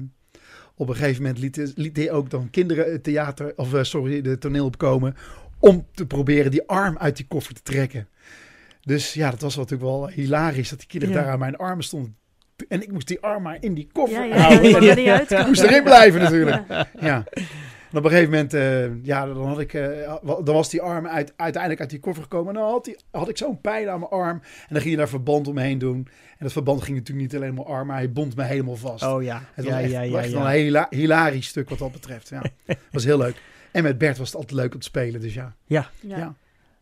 [0.77, 4.21] op een gegeven moment liet, liet hij ook dan kinderen het theater, of eh, sorry,
[4.21, 5.15] de toneel opkomen.
[5.59, 8.07] Om te proberen die arm uit die koffer te trekken.
[8.81, 11.21] Dus ja, dat was natuurlijk wel hilarisch dat die kinderen Ja.
[11.21, 12.15] daar aan mijn armen stonden.
[12.67, 15.03] En ik moest die arm maar in die koffer Ja, ja, houden.
[15.03, 16.63] ja, moest erin blijven natuurlijk.
[16.99, 17.23] Ja.
[17.91, 20.81] En op een gegeven moment, eh, ja, dan, had ik, eh, wa- dan was die
[20.81, 22.53] arm uit, uiteindelijk uit die koffer gekomen.
[22.55, 24.37] En dan had, die, had ik zo'n pijn aan mijn arm.
[24.41, 26.07] En dan ging je daar verband omheen doen.
[26.29, 29.03] En dat verband ging natuurlijk niet alleen mijn arm, maar hij bond me helemaal vast.
[29.03, 29.41] Oh ja.
[29.53, 30.53] het ja, was echt, ja, ja, echt ja.
[30.53, 32.29] een hila- hilarisch stuk wat dat betreft.
[32.29, 32.41] Ja.
[32.91, 33.41] was heel leuk.
[33.71, 35.21] En met Bert was het altijd leuk om te spelen.
[35.21, 35.89] Dus ja, Ja.
[35.99, 36.33] ja.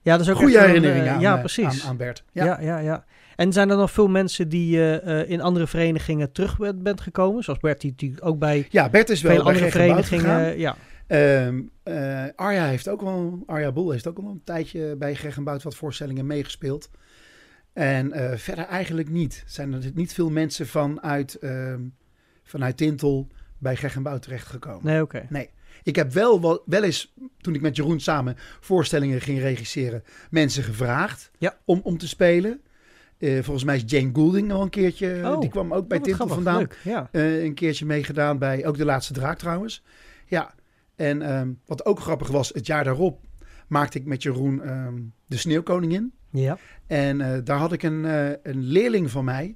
[0.02, 1.84] Ja, dat is ook goede herinnering eh, aan, ja, precies.
[1.84, 2.24] aan, aan Bert.
[2.32, 2.46] Ja.
[2.46, 2.58] Ja.
[2.62, 6.58] ja, ja, En zijn er nog veel mensen die eh, eh, in andere verenigingen terug
[6.58, 7.44] bent, bent gekomen?
[7.44, 10.58] Zoals Bert, die natuurlijk ook bij Ja, Bert is wel bij andere verenigingen.
[10.60, 10.76] Ja.
[11.08, 15.38] Ehm, eh, Arja heeft ook wel, Arja Boel heeft ook al een tijdje bij Greg
[15.38, 16.90] en Bout wat voorstellingen meegespeeld.
[17.74, 19.44] En eh, verder eigenlijk niet.
[19.48, 21.82] Zijn er niet veel mensen vanuit, ehm,
[22.44, 24.86] vanuit Tintel bij Greg en Bout terechtgekomen.
[24.86, 25.28] Nee, oké.
[25.84, 30.64] Ik heb wel, wel, wel eens, toen ik met Jeroen samen voorstellingen ging regisseren, mensen
[30.64, 31.58] gevraagd Ja.
[31.66, 32.62] om, om te spelen.
[33.18, 36.04] Eh, volgens mij is Jane Goulding al een keertje, Oh, die kwam ook bij Oh,
[36.04, 36.36] Tintel grappig.
[36.36, 36.58] vandaan.
[36.58, 37.10] Leuk, ja.
[37.12, 39.84] Een keertje meegedaan bij ook de laatste draak trouwens.
[40.26, 40.54] Ja,
[40.96, 43.20] en ehm, wat ook grappig was, het jaar daarop
[43.68, 46.14] maakte ik met Jeroen ehm, de Sneeuwkoningin.
[46.30, 46.58] Ja.
[46.88, 49.56] En eh, daar had ik een, eh, een leerling van mij,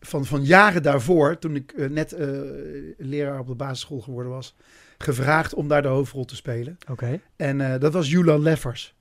[0.00, 2.28] van, van jaren daarvoor, toen ik eh, net eh,
[2.98, 4.56] leraar op de basisschool geworden was,
[4.98, 6.78] gevraagd om daar de hoofdrol te spelen.
[6.90, 7.20] Oké.
[7.36, 8.94] En eh, dat was Julian Leffers.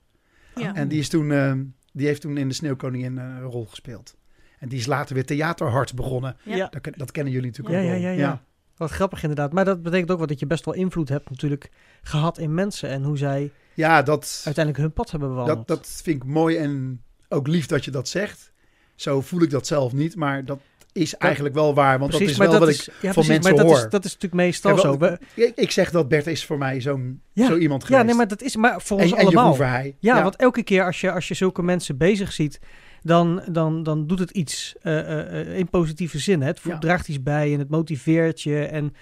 [0.55, 0.75] Ja.
[0.75, 4.15] En die, is toen, ehm, die heeft toen in de Sneeuwkoningin een rol gespeeld.
[4.59, 6.37] En die is later weer theaterhart begonnen.
[6.43, 6.67] Ja.
[6.67, 8.11] Dat, ken- dat kennen jullie natuurlijk Ja, ook ja, wel.
[8.11, 8.43] ja, ja.
[8.77, 9.53] Wat grappig inderdaad.
[9.53, 11.69] Maar dat betekent ook wel dat je best wel invloed hebt natuurlijk
[12.01, 15.67] gehad in mensen en hoe zij Ja, dat, uiteindelijk hun pad hebben bewandeld.
[15.67, 18.51] dat, dat vind ik mooi en ook lief dat je dat zegt.
[18.95, 20.59] Zo voel ik dat zelf niet, maar dat
[20.91, 21.99] is eigenlijk wel waar.
[21.99, 23.71] Want precies, dat is wel dat wat is, ik ja, van precies, mensen maar dat
[23.71, 23.85] hoor.
[23.85, 24.97] Is, dat is natuurlijk meestal zo.
[25.33, 28.01] Ik, ik zeg dat Bert is voor mij zo'n Ja, zo iemand geweest.
[28.01, 29.55] ja, nee, maar dat is maar voor en, ons en Jeroen allemaal.
[29.55, 29.95] Verheij.
[29.99, 32.59] Ja, want elke keer als je, als je zulke mensen bezig ziet,
[33.05, 36.41] dan, dan, dan doet het iets eh, eh, eh, in positieve zin.
[36.41, 36.47] Hè?
[36.47, 36.77] Het Ja.
[36.77, 38.59] draagt iets bij en het motiveert je.
[38.65, 38.93] En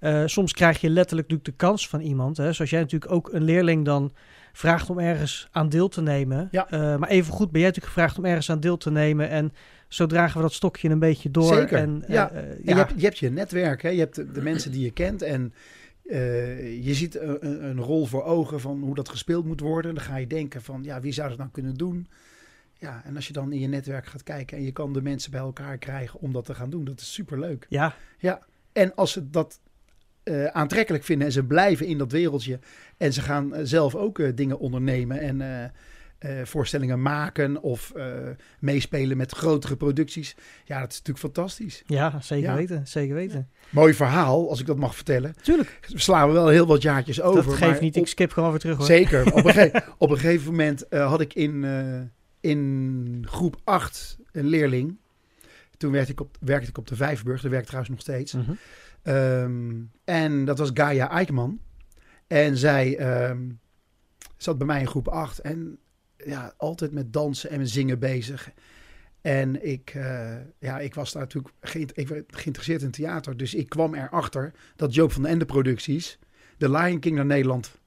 [0.00, 0.26] Ja.
[0.26, 2.36] soms krijg je letterlijk natuurlijk de kans van iemand.
[2.36, 2.52] Hè?
[2.52, 4.12] Zoals jij natuurlijk ook een leerling dan
[4.52, 6.48] vraagt om ergens aan deel te nemen.
[6.50, 6.66] Ja.
[6.70, 9.28] Maar even goed ben jij natuurlijk gevraagd om ergens aan deel te nemen.
[9.28, 9.52] En
[9.88, 11.54] zo dragen we dat stokje een beetje door.
[11.54, 12.30] Zeker, En, ja.
[12.30, 12.72] En ja.
[12.72, 13.88] Je, hebt, je hebt je netwerk, hè?
[13.88, 15.52] je hebt de, de mensen die je kent en
[16.82, 19.94] je ziet een, een- een rol voor ogen van hoe dat gespeeld moet worden.
[19.94, 22.06] Dan ga je denken van, ja, wie zou dat nou kunnen doen?
[22.84, 25.30] Ja, en als je dan in je netwerk gaat kijken en je kan de mensen
[25.30, 27.66] bij elkaar krijgen om dat te gaan doen, dat is superleuk.
[27.68, 27.94] ja,
[28.72, 29.60] En als ze dat
[30.22, 32.58] eh, aantrekkelijk vinden en ze blijven in dat wereldje
[32.96, 35.72] en ze gaan eh, zelf ook eh, dingen ondernemen en
[36.44, 37.92] voorstellingen maken of
[38.60, 41.82] meespelen met grotere producties, ja, dat is natuurlijk fantastisch.
[41.86, 42.54] ja, zeker Ja.
[42.54, 42.86] weten.
[42.86, 43.48] Zeker weten.
[43.70, 45.34] Mooi verhaal, als ik dat mag vertellen.
[45.42, 47.44] Tuurlijk, Slaan we wel heel wat jaartjes over.
[47.44, 47.96] dat geeft niet.
[47.96, 48.86] op- Ik skip gewoon weer terug hoor.
[48.86, 49.32] Zeker.
[49.34, 51.64] Op een, op een gegeven moment had ik in,
[52.44, 54.96] in groep 8 een leerling.
[55.76, 57.40] Toen werkte ik op, werkte ik op de Vijfburg.
[57.40, 58.32] Daar werk ik trouwens nog steeds.
[58.32, 58.52] Mhm.
[59.02, 59.72] Ehm,
[60.04, 61.60] en dat was Gaia Eikman.
[62.26, 63.42] En zij ehm,
[64.36, 65.38] zat bij mij in groep 8.
[65.38, 65.78] En
[66.16, 68.50] ja, altijd met dansen en met zingen bezig.
[69.20, 71.54] En ik, eh, ja, ik was daar natuurlijk
[71.94, 73.36] ik werd geïnteresseerd in theater.
[73.36, 76.18] Dus ik kwam erachter dat Joop van den Ende producties
[76.56, 77.78] de Lion King naar Nederland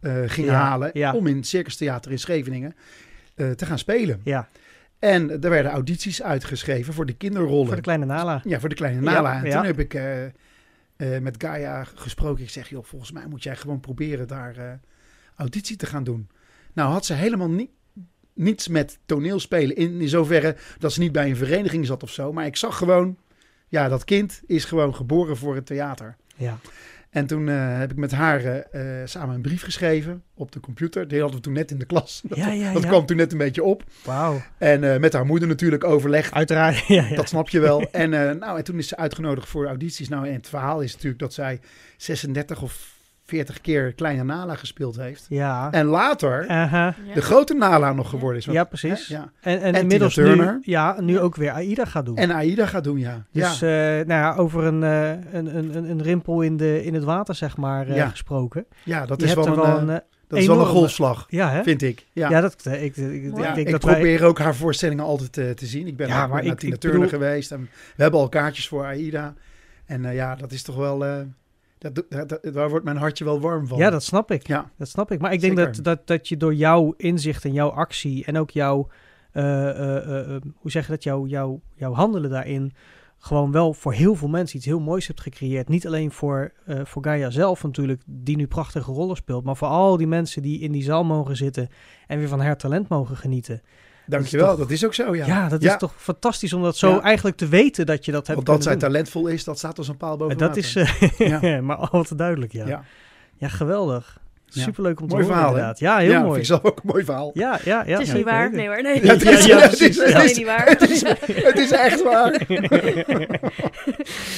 [0.00, 0.90] eh ging Ja, halen.
[0.92, 1.14] ja.
[1.14, 2.74] Om in het Circus Theater in Scheveningen
[3.38, 4.20] eh, te gaan spelen.
[4.24, 4.48] Ja,
[4.98, 7.66] En er werden audities uitgeschreven voor de kinderrollen.
[7.66, 8.40] voor de kleine Nala.
[8.44, 9.38] Ja, voor de kleine Ja, Nala.
[9.38, 9.56] en ja.
[9.56, 10.32] toen heb ik eh, eh,
[11.22, 12.42] met Gaia gesproken.
[12.42, 14.80] Ik zeg, joh, volgens mij moet jij gewoon proberen daar
[15.36, 16.28] auditie te gaan doen.
[16.72, 17.70] Nou had ze helemaal niet,
[18.32, 22.32] niets met toneelspelen in, in zoverre dat ze niet bij een vereniging zat of zo.
[22.32, 23.16] Maar ik zag gewoon,
[23.68, 26.16] ja, dat kind is gewoon geboren voor het theater.
[26.36, 26.58] Ja.
[27.18, 30.60] En toen eh, heb ik met haar eh, eh, samen een brief geschreven op de
[30.60, 31.08] computer.
[31.08, 32.20] Die hadden we toen net in de klas.
[32.24, 32.88] Dat, Ja, ja, dat ja.
[32.88, 33.84] kwam toen net een beetje op.
[34.04, 34.42] Wauw.
[34.58, 36.32] En met haar moeder natuurlijk overlegd.
[36.32, 36.86] Uiteraard.
[36.98, 37.14] Ja.
[37.14, 37.90] Dat snap je wel.
[37.90, 40.08] En, nou, en toen is ze uitgenodigd voor audities.
[40.08, 41.60] Nou, en het verhaal is natuurlijk dat zij
[41.96, 42.97] 36 of
[43.28, 45.26] 40 keer Kleine Nala gespeeld heeft.
[45.28, 45.70] ja.
[45.70, 46.46] En later
[47.14, 48.46] de grote Nala nog geworden is.
[48.46, 49.08] Want- Ja, precies.
[49.08, 49.30] hè, ja.
[49.40, 51.20] En, en, En inmiddels nu, ja, nu Ja.
[51.20, 52.16] ook weer AIDA gaat doen.
[52.16, 53.24] En Aida gaat doen, ja.
[53.32, 53.98] dus ja.
[53.98, 57.04] eh, nou ja, over een, eh, een, een, een, een rimpel in, de, in het
[57.04, 58.08] water, zeg maar, eh, Ja.
[58.08, 58.66] gesproken.
[58.84, 60.00] ja, dat Je is wel een, wel een...
[60.28, 61.62] dat is wel een golfslag, ja, hè?
[61.62, 62.06] vind ik.
[62.12, 62.30] Ja.
[62.30, 63.36] Ja, dat, ik, ik, ik.
[63.36, 63.94] Ja, denk ik dat wij...
[63.94, 65.86] probeer ook haar voorstellingen altijd te zien.
[65.86, 67.52] Ik ben Ja, ook maar naar ik- Tina Turner bedoel- geweest.
[67.52, 69.34] En we hebben al kaartjes voor Aida.
[69.86, 71.04] En eh, ja, dat is toch wel...
[71.04, 71.16] eh,
[71.78, 73.78] dat, dat, dat- daar wordt mijn hartje wel warm van.
[73.78, 74.46] Ja, dat snap ik.
[74.46, 74.70] Ja.
[74.78, 75.20] Dat snap ik.
[75.20, 75.72] Maar ik denk Zeker.
[75.74, 78.88] dat, dat, dat je door jouw inzicht en jouw actie en ook jouw,
[79.32, 82.72] eh, eh, eh, hoe zeg je dat, jouw, jouw, jouw handelen daarin,
[83.18, 85.68] gewoon wel voor heel veel mensen iets heel moois hebt gecreëerd.
[85.68, 89.96] Niet alleen voor, voor Gaia zelf natuurlijk, die nu prachtige rollen speelt, maar voor al
[89.96, 91.68] die mensen die in die zaal mogen zitten
[92.06, 93.62] en weer van haar talent mogen genieten.
[94.08, 95.26] Dankjewel, toch- dat is ook zo, ja.
[95.26, 95.72] Ja, dat Ja.
[95.72, 97.00] is toch fantastisch om dat zo Ja.
[97.00, 98.80] eigenlijk te weten dat je dat hebt Want dat zij doen.
[98.80, 100.62] talentvol is, dat staat als een paal boven Dat water.
[100.62, 100.76] is
[101.18, 101.60] eh, Ja.
[101.66, 102.66] maar al te duidelijk, ja.
[102.66, 102.82] ja.
[103.36, 103.48] ja.
[103.48, 104.18] geweldig.
[104.50, 104.62] Ja.
[104.62, 105.78] Superleuk om te Mooi horen verhaal, inderdaad.
[105.78, 106.38] Ja, heel ja, mooi.
[106.40, 107.30] ik zelf ook een mooi verhaal.
[107.34, 107.98] Ja, ja, ja.
[107.98, 108.50] het is niet waar.
[108.52, 109.04] Nee hoor, nee.
[109.04, 110.66] Ja, het is- Ja, ja, het is- dat het is is- niet waar.
[110.68, 111.00] Het is,
[111.44, 112.42] het is echt waar.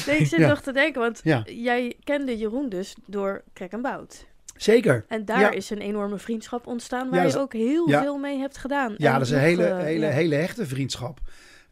[0.06, 0.48] Nee, ik zit Ja.
[0.48, 1.42] nog te denken, want Ja.
[1.46, 4.26] jij kende Jeroen dus door Krek en Bout.
[4.62, 5.04] Zeker.
[5.08, 5.50] En daar Ja.
[5.50, 8.02] is een enorme vriendschap ontstaan Ja, waar je ook heel ja.
[8.02, 8.94] veel mee hebt gedaan.
[8.96, 10.12] Ja, En dat is een hele, eh, hele, ja.
[10.12, 11.20] hele hechte vriendschap.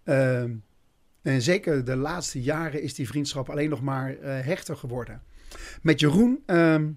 [0.05, 0.51] Ehm,
[1.22, 5.22] en zeker de laatste jaren is die vriendschap alleen nog maar eh, hechter geworden.
[5.83, 6.88] Met Jeroen ehm,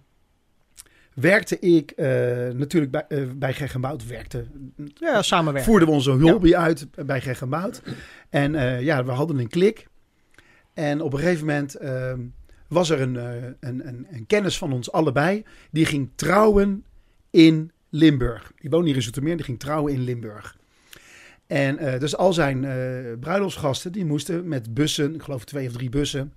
[1.13, 2.07] werkte ik eh,
[2.49, 3.55] natuurlijk bij, eh bij.
[4.07, 4.45] Werkte,
[4.93, 5.69] Ja, samenwerken.
[5.71, 7.81] voerden we onze hobby uit bij Geg en Bout.
[8.29, 9.87] En eh, ja, we hadden een klik.
[10.73, 12.19] En op een gegeven moment ehm,
[12.71, 15.45] was er een, eh, een, een, kennis van ons allebei.
[15.71, 16.85] Die ging trouwen
[17.29, 18.51] in Limburg.
[18.59, 20.57] Die woonde hier in Zoetermeer, die ging trouwen in Limburg.
[21.47, 25.73] En eh, dus al zijn eh bruiloftsgasten, die moesten met bussen, ik geloof twee of
[25.73, 26.33] drie bussen,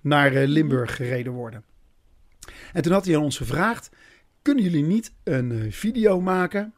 [0.00, 1.64] naar Limburg gereden worden.
[2.72, 3.90] En toen had hij aan ons gevraagd,
[4.42, 6.74] kunnen jullie niet een video maken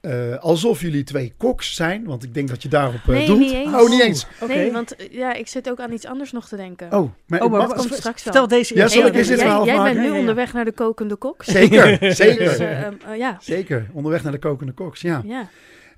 [0.00, 2.04] eh, alsof jullie twee koks zijn?
[2.04, 3.38] Want ik denk dat je daarop eh, Nee, doelt.
[3.38, 3.74] niet eens.
[3.74, 4.26] Oh, niet eens.
[4.40, 4.52] Oké.
[4.54, 6.92] Nee, want eh, ja, ik zit ook aan iets anders nog te denken.
[6.92, 8.32] Oh, maar, Oh, maar wat- komt straks wel.
[8.32, 9.92] Vertel deze Ja, zal ik eens dit jij, verhaal jij afmaken?
[9.94, 10.20] bent nu Ja, ja, ja.
[10.20, 11.46] onderweg naar de kokende koks.
[11.46, 12.44] Zeker, zeker.
[12.48, 13.36] Dus, eh, ja.
[13.40, 15.22] Zeker, onderweg naar de kokende koks, ja.
[15.24, 15.48] ja.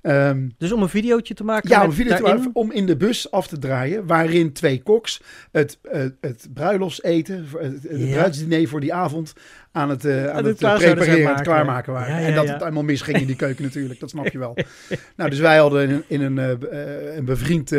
[0.01, 2.85] Ehm, Dus om een videootje te maken ja, om, video te daarin- maken, om in
[2.85, 5.79] de bus af te draaien, waarin twee koks het,
[6.21, 8.13] het bruiloftseten, het, het Ja.
[8.13, 9.33] bruidsdiner voor die avond
[9.71, 11.43] aan het, eh, aan het het, eh, prepareren, het maken.
[11.43, 12.13] klaarmaken waren.
[12.13, 14.57] Ja, ja, en dat het allemaal misging in die keuken natuurlijk, dat snap je wel.
[15.17, 17.71] nou, dus wij hadden in, een- in een, be- een bevriend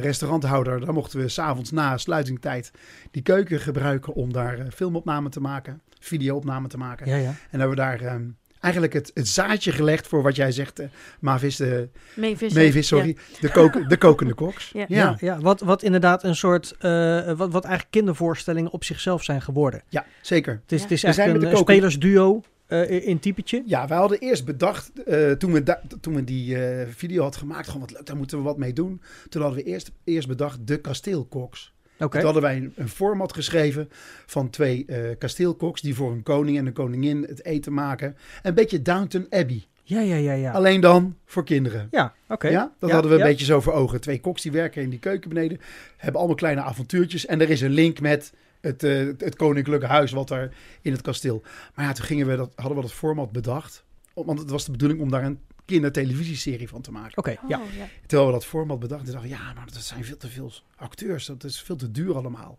[0.00, 2.70] restauranthouder, daar mochten we s'avonds na sluitingstijd
[3.10, 7.06] die keuken gebruiken om daar filmopname te maken, videoopname te maken.
[7.06, 8.22] En hebben we daar ehm,
[8.60, 10.86] eigenlijk het, het zaadje gelegd voor wat jij zegt, eh
[11.20, 12.54] Mavis, de, Mavis.
[12.54, 14.70] Mavis, sorry, de, koken, de kokende koks.
[14.72, 14.84] Ja.
[14.88, 14.96] Ja.
[14.98, 19.42] Ja, ja, wat, wat inderdaad een soort, eh, wat, wat eigenlijk kindervoorstellingen op zichzelf zijn
[19.42, 19.82] geworden.
[19.88, 20.60] Ja, zeker.
[20.62, 20.82] Het is, Ja.
[20.82, 23.62] het is We zijn echt met een spelersduo eh, in typetje.
[23.66, 27.66] Ja, wij hadden eerst bedacht, eh, toen, we toen we die eh, video hadden gemaakt,
[27.66, 29.00] gewoon wat leuk, daar moeten we wat mee doen.
[29.28, 31.72] Toen hadden we eerst, eerst bedacht de kasteelkoks.
[32.00, 32.16] Oké.
[32.16, 33.88] Toen hadden wij een, een format geschreven
[34.26, 38.16] van twee eh, kasteelkoks die voor een koning en een koningin het eten maken.
[38.42, 39.64] Een beetje Downton Abbey.
[39.82, 40.52] Ja, ja, ja, ja.
[40.52, 41.88] Alleen dan voor kinderen.
[41.90, 42.48] Ja, oké.
[42.48, 43.30] Ja, dat Ja, hadden we een ja.
[43.30, 44.00] beetje zo voor ogen.
[44.00, 45.60] Twee koks die werken in die keuken beneden,
[45.96, 47.26] hebben allemaal kleine avontuurtjes.
[47.26, 51.02] En er is een link met het, eh, het koninklijke huis wat er in het
[51.02, 51.42] kasteel.
[51.74, 53.84] Maar ja, toen gingen we dat, hadden we dat format bedacht.
[54.14, 55.38] Want het was de bedoeling om daar een
[55.70, 57.18] kindertelevisieserie van te maken.
[57.18, 57.60] Oké, ja.
[57.60, 57.86] Oh, ja.
[58.06, 61.26] Terwijl we dat format bedachten, dachten we, ja, maar dat zijn veel te veel acteurs.
[61.26, 62.58] Dat is veel te duur allemaal.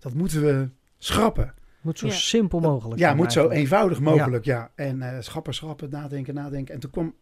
[0.00, 1.54] Dat moeten we schrappen.
[1.80, 2.12] Moet zo Ja.
[2.12, 4.72] simpel mogelijk Ja, moet zo eenvoudig mogelijk, ja.
[4.74, 6.74] En eh schrappen, schrappen, nadenken, nadenken.
[6.74, 7.14] En toen kwam,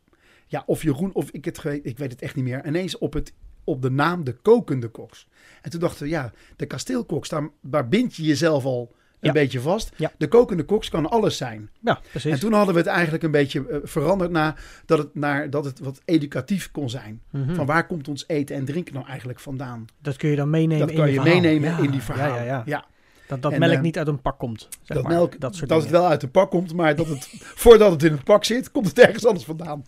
[0.46, 3.12] ja, of Jeroen of ik het, ge- ik weet het echt niet meer, ineens op,
[3.12, 3.32] het,
[3.64, 5.28] op de naam de kokende koks.
[5.62, 9.60] En toen dachten we, ja, de kasteelkoks, daar, daar bind je jezelf al een beetje
[9.60, 9.92] vast.
[9.96, 10.12] Ja.
[10.16, 11.70] De kokende koks kan alles zijn.
[11.80, 12.32] Ja, precies.
[12.32, 15.64] En toen hadden we het eigenlijk een beetje eh, veranderd naar dat, het, naar dat
[15.64, 17.22] het wat educatief kon zijn.
[17.30, 17.54] Mhm.
[17.54, 19.84] Van waar komt ons eten en drinken nou eigenlijk vandaan?
[20.02, 21.34] Dat kun je dan meenemen dat in kan je verhaal.
[21.34, 22.34] meenemen in die verhalen.
[22.36, 22.62] Ja, ja, ja.
[22.66, 22.84] ja.
[23.30, 24.68] Dat, dat En, melk eh, niet uit een pak komt.
[24.82, 25.12] Zeg dat maar.
[25.12, 27.28] melk, dat soort dat het wel uit de pak komt, maar dat het,
[27.62, 29.84] voordat het in het pak zit, komt het ergens anders vandaan.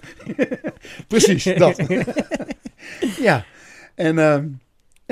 [1.08, 1.82] Precies, dat.
[3.28, 3.44] ja,
[3.94, 4.48] en ehm,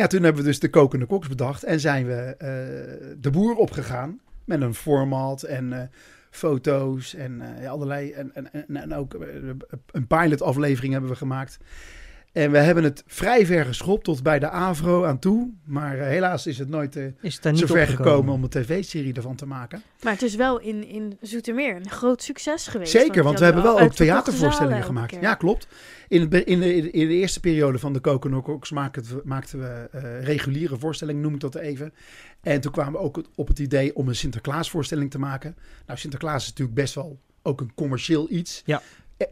[0.01, 2.49] ja, toen hebben we dus de kokende koks bedacht en zijn we eh,
[3.19, 5.83] de boer opgegaan met een format en eh,
[6.31, 8.13] foto's en eh, allerlei.
[8.13, 9.17] En, en, en, en ook
[9.91, 11.59] een pilot aflevering hebben we gemaakt.
[12.33, 15.51] En we hebben het vrij ver geschopt tot bij de Avro aan toe.
[15.65, 17.97] Maar eh, helaas is het nooit eh, Is het zo ver opgekomen?
[17.97, 19.83] gekomen om een tv-serie ervan te maken.
[20.03, 22.91] Maar het is wel in, in Zoetermeer een groot succes geweest.
[22.91, 25.17] Zeker, want we hebben wel ook theatervoorstellingen gemaakt.
[25.21, 25.69] Ja, klopt.
[26.09, 29.89] In, het, in, de, in de eerste periode van de Kokenokkoks maakten we, maakten we
[29.93, 31.93] eh, reguliere voorstellingen, noem ik dat even.
[32.41, 35.57] En toen kwamen we ook op het idee om een Sinterklaasvoorstelling te maken.
[35.87, 38.63] Nou, Sinterklaas is natuurlijk best wel ook een commercieel iets.
[38.65, 38.83] Ja.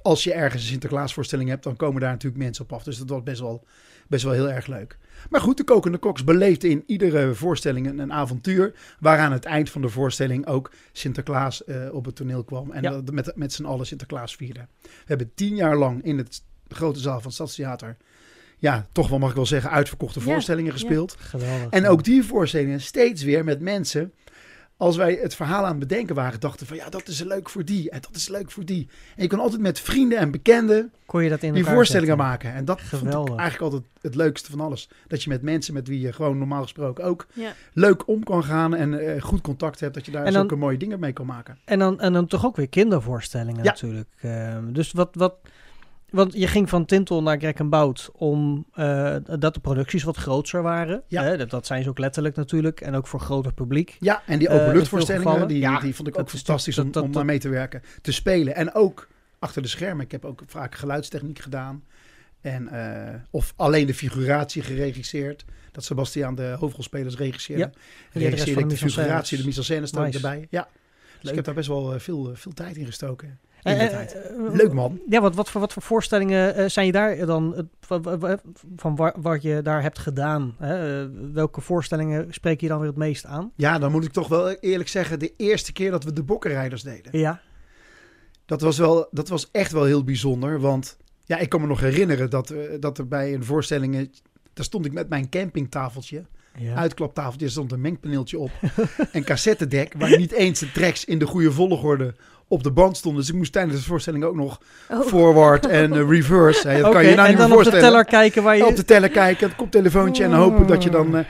[0.03, 2.83] Als je ergens een Sinterklaasvoorstelling hebt, dan komen daar natuurlijk mensen op af.
[2.83, 3.65] Dus dat was best wel,
[4.09, 4.99] best wel heel erg leuk.
[5.31, 8.73] Maar goed, de Kokende Koks beleefde in iedere voorstelling een, een avontuur.
[9.01, 12.71] Waar aan het eind van de voorstelling ook Sinterklaas eh, op het toneel kwam.
[12.71, 12.91] En Ja.
[12.91, 14.69] dat met, met z'n allen Sinterklaas vierden.
[14.83, 17.97] We hebben tien jaar lang in het grote zaal van het Stadstheater...
[18.61, 20.79] Ja, toch wel mag ik wel zeggen, uitverkochte Ja, voorstellingen ja.
[20.79, 21.17] gespeeld.
[21.19, 21.71] Geweldig.
[21.71, 24.13] En ook die voorstellingen steeds weer met mensen.
[24.79, 27.65] Als wij het verhaal aan het bedenken waren, dachten van ja, dat is leuk voor
[27.65, 28.89] die en dat is leuk voor die.
[29.17, 32.17] En je kan altijd met vrienden en bekenden kon je dat in die elkaar voorstellingen
[32.17, 32.27] zetten.
[32.31, 32.53] maken.
[32.55, 33.35] En dat vond Geweldig.
[33.35, 34.89] ik eigenlijk altijd het leukste van alles.
[35.07, 37.53] Dat je met mensen met wie je gewoon normaal gesproken ook Ja.
[37.73, 39.95] leuk om kan gaan en eh, goed contact hebt.
[39.95, 41.59] Dat je daar dan- zulke mooie dingen mee kan maken.
[41.65, 43.71] En dan, en dan toch ook weer kindervoorstellingen Ja.
[43.71, 44.09] natuurlijk.
[44.21, 45.35] Ehm, dus wat, wat...
[46.11, 50.17] Want je ging van Tintel naar Greg en Bout om eh, dat de producties wat
[50.17, 51.03] groter waren.
[51.07, 51.23] Ja.
[51.23, 52.81] Hè, dat, dat zijn ze ook letterlijk natuurlijk.
[52.81, 53.97] En ook voor groter publiek.
[54.01, 56.93] Ja, en die Eh, in openluchtvoorstellingen, die, die vond ik ook is fantastisch dat- om,
[56.93, 57.83] dat- om naar mee te werken.
[58.03, 58.55] Te spelen.
[58.55, 60.05] En ook achter de schermen.
[60.05, 61.85] Ik heb ook vaak geluidstechniek gedaan.
[62.41, 65.45] En, eh, of alleen de figuratie geregisseerd.
[65.73, 67.63] Dat Sebastiaan de hoofdrolspelers regisseerde.
[67.63, 67.71] Ja,
[68.13, 70.17] En regisseerde ik de de figuratie, de mise-en-scène staat Nice.
[70.17, 70.47] erbij.
[70.51, 70.63] Ja.
[70.63, 70.71] Dus
[71.21, 71.31] Leuk.
[71.31, 73.39] ik heb daar best wel veel, veel tijd in gestoken.
[73.63, 75.01] Eh, eh, eh, Leuk man.
[75.09, 77.69] Ja, wat, wat, voor, wat voor voorstellingen zijn je daar dan,
[78.77, 80.55] van, wat je daar hebt gedaan?
[80.59, 81.09] Hè?
[81.33, 83.53] Welke voorstellingen spreek je dan weer het meest aan?
[83.57, 85.19] Ja, dan moet ik toch wel eerlijk zeggen.
[85.19, 87.19] De eerste keer dat we de bokkenrijders deden.
[87.19, 87.41] Ja,
[88.47, 90.61] Dat was, wel, dat was echt wel heel bijzonder.
[90.61, 94.11] Want ja, ik kan me nog herinneren dat, dat er bij een voorstelling...
[94.53, 96.25] Daar stond ik met mijn campingtafeltje.
[96.61, 96.75] Ja.
[96.75, 97.47] Uitklaptafeltje.
[97.47, 98.51] Er stond een mengpaneeltje op.
[99.13, 99.93] en cassettedek.
[99.99, 102.15] Waar niet eens de tracks in de goede volgorde
[102.49, 103.21] op de band stonden.
[103.21, 105.07] Dus ik moest tijdens de voorstelling ook nog Oh.
[105.07, 106.69] forward en eh, reverse.
[106.69, 107.91] Hè, dat Oké, kan je je nou en niet meer dan op de voorstellen.
[107.91, 108.67] teller kijken waar je...
[108.67, 111.17] Op de teller kijken, het koptelefoontje en hopen dat je dan...
[111.17, 111.25] eh,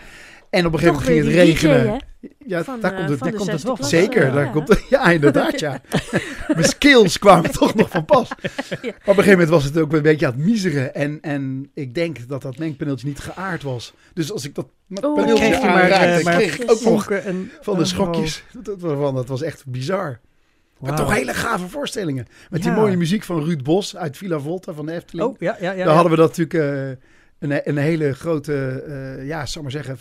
[0.50, 2.00] en op een gegeven moment ging weer het DJ, regenen.
[2.46, 3.76] Ja, Van, daar eh, komt het, van daar komt het wel.
[3.81, 4.50] Zeker, eh, daar ja.
[4.50, 5.81] komt het, ja, inderdaad, ja.
[6.54, 8.28] Mijn skills kwamen toch nog van pas.
[8.28, 8.38] Maar
[8.81, 10.94] op een gegeven moment was het ook een beetje aan het miseren.
[10.94, 13.94] En, en ik denk dat dat mengpaneeltje niet geaard was.
[14.14, 14.66] Dus als ik dat
[15.00, 15.14] Oh.
[15.14, 18.44] paneeltje maar, aanraakte, eh, maar kreeg ik ook nog vonken en, van de oh, schokjes.
[18.52, 20.20] Dat, dat, was- dat was echt bizar.
[20.78, 22.26] Maar toch hele gave voorstellingen.
[22.50, 25.28] Met die mooie muziek van Ruud Bos uit Villa Volta van de Efteling.
[25.28, 25.85] Oh, ja, ja, ja.
[25.85, 29.98] Daar hadden we dat natuurlijk eh, een, een hele grote, eh, ja, zal maar zeggen,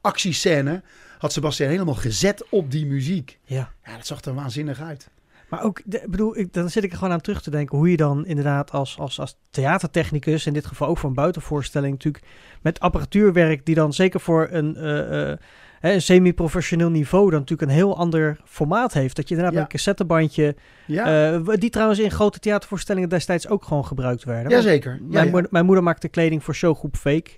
[0.00, 0.82] actiescène.
[1.18, 3.38] Had Sebastian helemaal gezet op die muziek.
[3.44, 3.72] Ja.
[3.84, 5.08] Ja, dat zag er waanzinnig uit.
[5.48, 7.90] Maar ook, de- bedoel, ik, dan zit ik er gewoon aan terug te denken hoe
[7.90, 12.24] je dan inderdaad als, als, als theatertechnicus, in dit geval ook voor een buitenvoorstelling, natuurlijk
[12.62, 15.38] met apparatuur werkt die dan zeker voor een, eh, eh,
[15.80, 19.16] een semi-professioneel niveau dan natuurlijk een heel ander formaat heeft.
[19.16, 19.62] Dat je inderdaad Ja.
[19.62, 24.50] met een cassettebandje, Ja, eh, die trouwens in grote theatervoorstellingen destijds ook gewoon gebruikt werden.
[24.52, 24.92] Jazeker.
[24.92, 27.30] Ja, Mijn, moeder, mijn moeder maakte kleding voor showgroep Fake.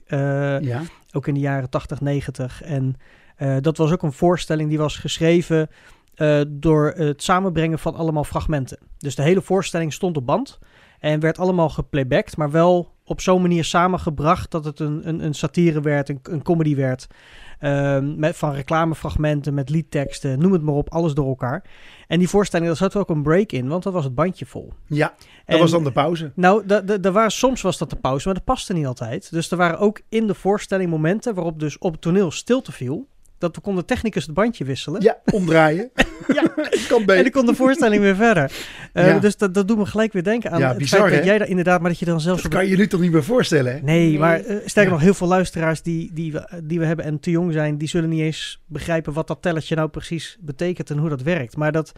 [0.64, 0.82] ja.
[1.12, 2.62] ook in de jaren 80, 90.
[2.62, 2.96] En
[3.36, 5.68] eh, dat was ook een voorstelling die was geschreven
[6.14, 8.78] eh, door het samenbrengen van allemaal fragmenten.
[8.98, 10.58] Dus de hele voorstelling stond op band
[11.00, 15.34] en werd allemaal geplaybacked, maar wel op zo'n manier samengebracht dat het een, een, een
[15.34, 17.06] satire werd, een, een comedy werd.
[17.58, 21.64] Ehm, met, van reclamefragmenten, met liedteksten, noem het maar op, alles door elkaar.
[22.06, 24.72] En die voorstelling, daar zat ook een break in, want dat was het bandje vol.
[24.86, 26.32] ja, dat En- was dan de pauze.
[26.34, 29.30] nou, da- da- waren, soms was dat de pauze, maar dat paste niet altijd.
[29.32, 33.08] Dus er waren ook in de voorstelling momenten waarop dus op het toneel stilte viel.
[33.38, 35.02] Dat we konden technicus het bandje wisselen.
[35.02, 35.90] Ja, omdraaien.
[36.34, 36.42] Ja.
[36.88, 37.22] kan En beter.
[37.22, 38.52] dan kon de voorstelling weer verder.
[38.92, 39.18] Eh, Ja.
[39.18, 41.26] Dus dat, dat doet me gelijk weer denken aan Ja, het bizar, feit dat hè?
[41.26, 43.12] jij daar inderdaad, maar dat je dan zelfs Dat op kan je nu toch niet
[43.12, 43.80] meer voorstellen, hè?
[43.80, 44.18] Nee, Nee.
[44.18, 44.90] maar eh, sterker Ja.
[44.90, 47.88] nog, heel veel luisteraars die, die, we, die we hebben en te jong zijn, die
[47.88, 51.56] zullen niet eens begrijpen wat dat tellertje nou precies betekent en hoe dat werkt.
[51.56, 51.92] Maar dat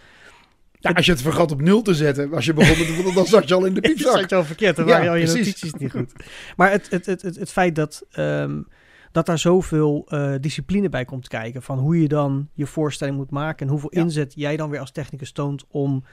[0.79, 3.27] Ja, als je het vergat op nul te zetten, als je begon met de dan
[3.27, 4.19] zat je al in de Dat piepzak.
[4.21, 5.47] zat je al verkeerd, dan Ja, waren al je precies.
[5.47, 6.13] notities niet goed.
[6.57, 8.61] Maar het, het, het, het, het feit dat, ehm,
[9.13, 11.63] dat daar zoveel eh, discipline bij komt kijken...
[11.63, 13.67] van hoe je dan je voorstelling moet maken...
[13.67, 14.01] en hoeveel Ja.
[14.01, 15.65] inzet jij dan weer als technicus toont...
[15.69, 16.05] om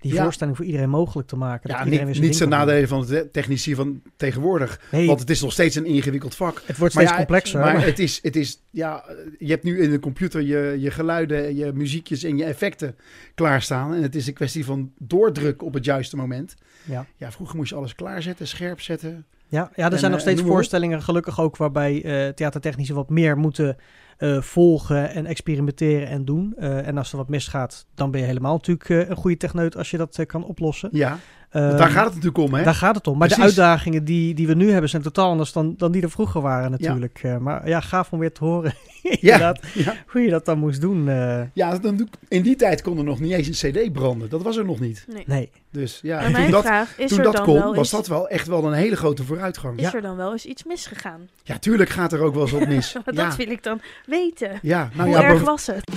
[0.00, 0.22] die Ja.
[0.22, 1.68] voorstelling voor iedereen mogelijk te maken.
[1.68, 4.80] dat Ja, iedereen niet, zijn nadelen van de technici van tegenwoordig.
[4.90, 6.62] Nee, Want het is nog steeds een ingewikkeld vak.
[6.66, 7.60] het wordt Maar steeds ja, complexer.
[7.60, 9.04] Maar maar- het is, het is, ja,
[9.38, 12.96] je hebt nu in de computer je, je geluiden, je muziekjes en je effecten
[13.34, 13.94] klaarstaan.
[13.94, 16.54] En het is een kwestie van doordrukken op het juiste moment.
[16.84, 17.06] ja.
[17.16, 19.26] Ja, vroeger moest je alles klaarzetten, scherp zetten.
[19.54, 23.10] Ja, ja, er En, zijn nog eh, steeds voorstellingen, gelukkig ook, waarbij eh theatertechnici wat
[23.10, 23.76] meer moeten
[24.16, 26.54] eh, volgen en experimenteren en doen.
[26.56, 29.96] En als er wat misgaat, dan ben je helemaal natuurlijk een goede techneut als je
[29.96, 30.88] dat kan oplossen.
[30.92, 31.18] Ja,
[31.54, 32.64] Ehm, daar gaat het natuurlijk om, hè?
[32.64, 33.18] Daar gaat het om.
[33.18, 36.10] Maar de uitdagingen die, die we nu hebben zijn totaal anders dan, dan die er
[36.10, 37.20] vroeger waren natuurlijk.
[37.22, 40.80] Eh, maar ja, gaaf om weer te horen inderdaad, Ja, hoe je dat dan moest
[40.80, 41.08] doen.
[41.08, 41.40] eh.
[41.52, 44.28] ja dan doe ik- in die tijd kon er nog niet eens een cd branden.
[44.28, 45.04] Dat was er nog niet.
[45.12, 45.24] Nee.
[45.26, 45.50] nee.
[45.70, 47.68] Dus ja, Maar en mijn toen dat, vraag, is toen er dat dan kon, wel
[47.68, 49.78] was eens, dat wel echt wel een hele grote vooruitgang.
[49.78, 51.20] is Ja, er dan wel eens iets misgegaan?
[51.42, 52.96] ja tuurlijk gaat er ook wel eens wat mis.
[53.04, 54.58] Dat wil ik dan weten.
[54.62, 55.90] ja, nou Hoe ja, erg was het?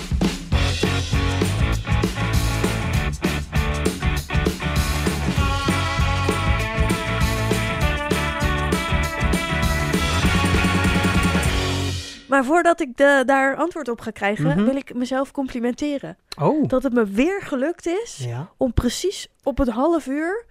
[12.28, 14.64] Maar voordat ik de, daar antwoord op ga krijgen, Mhm.
[14.66, 16.18] wil ik mezelf complimenteren.
[16.42, 16.68] Oh.
[16.68, 18.50] Dat het me weer gelukt is Ja.
[18.58, 20.46] om precies op het half uur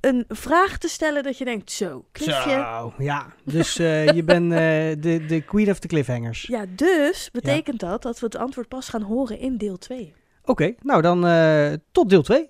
[0.00, 2.50] een vraag te stellen dat je denkt, zo, cliffje.
[2.50, 3.26] Zo, ja.
[3.44, 4.58] Dus eh, je bent eh,
[5.02, 6.42] de, de queen of the cliffhangers.
[6.42, 10.14] Ja, dus betekent dat dat we het antwoord pas gaan horen in deel 2.
[10.44, 12.48] Oké, nou dan eh, tot deel 2.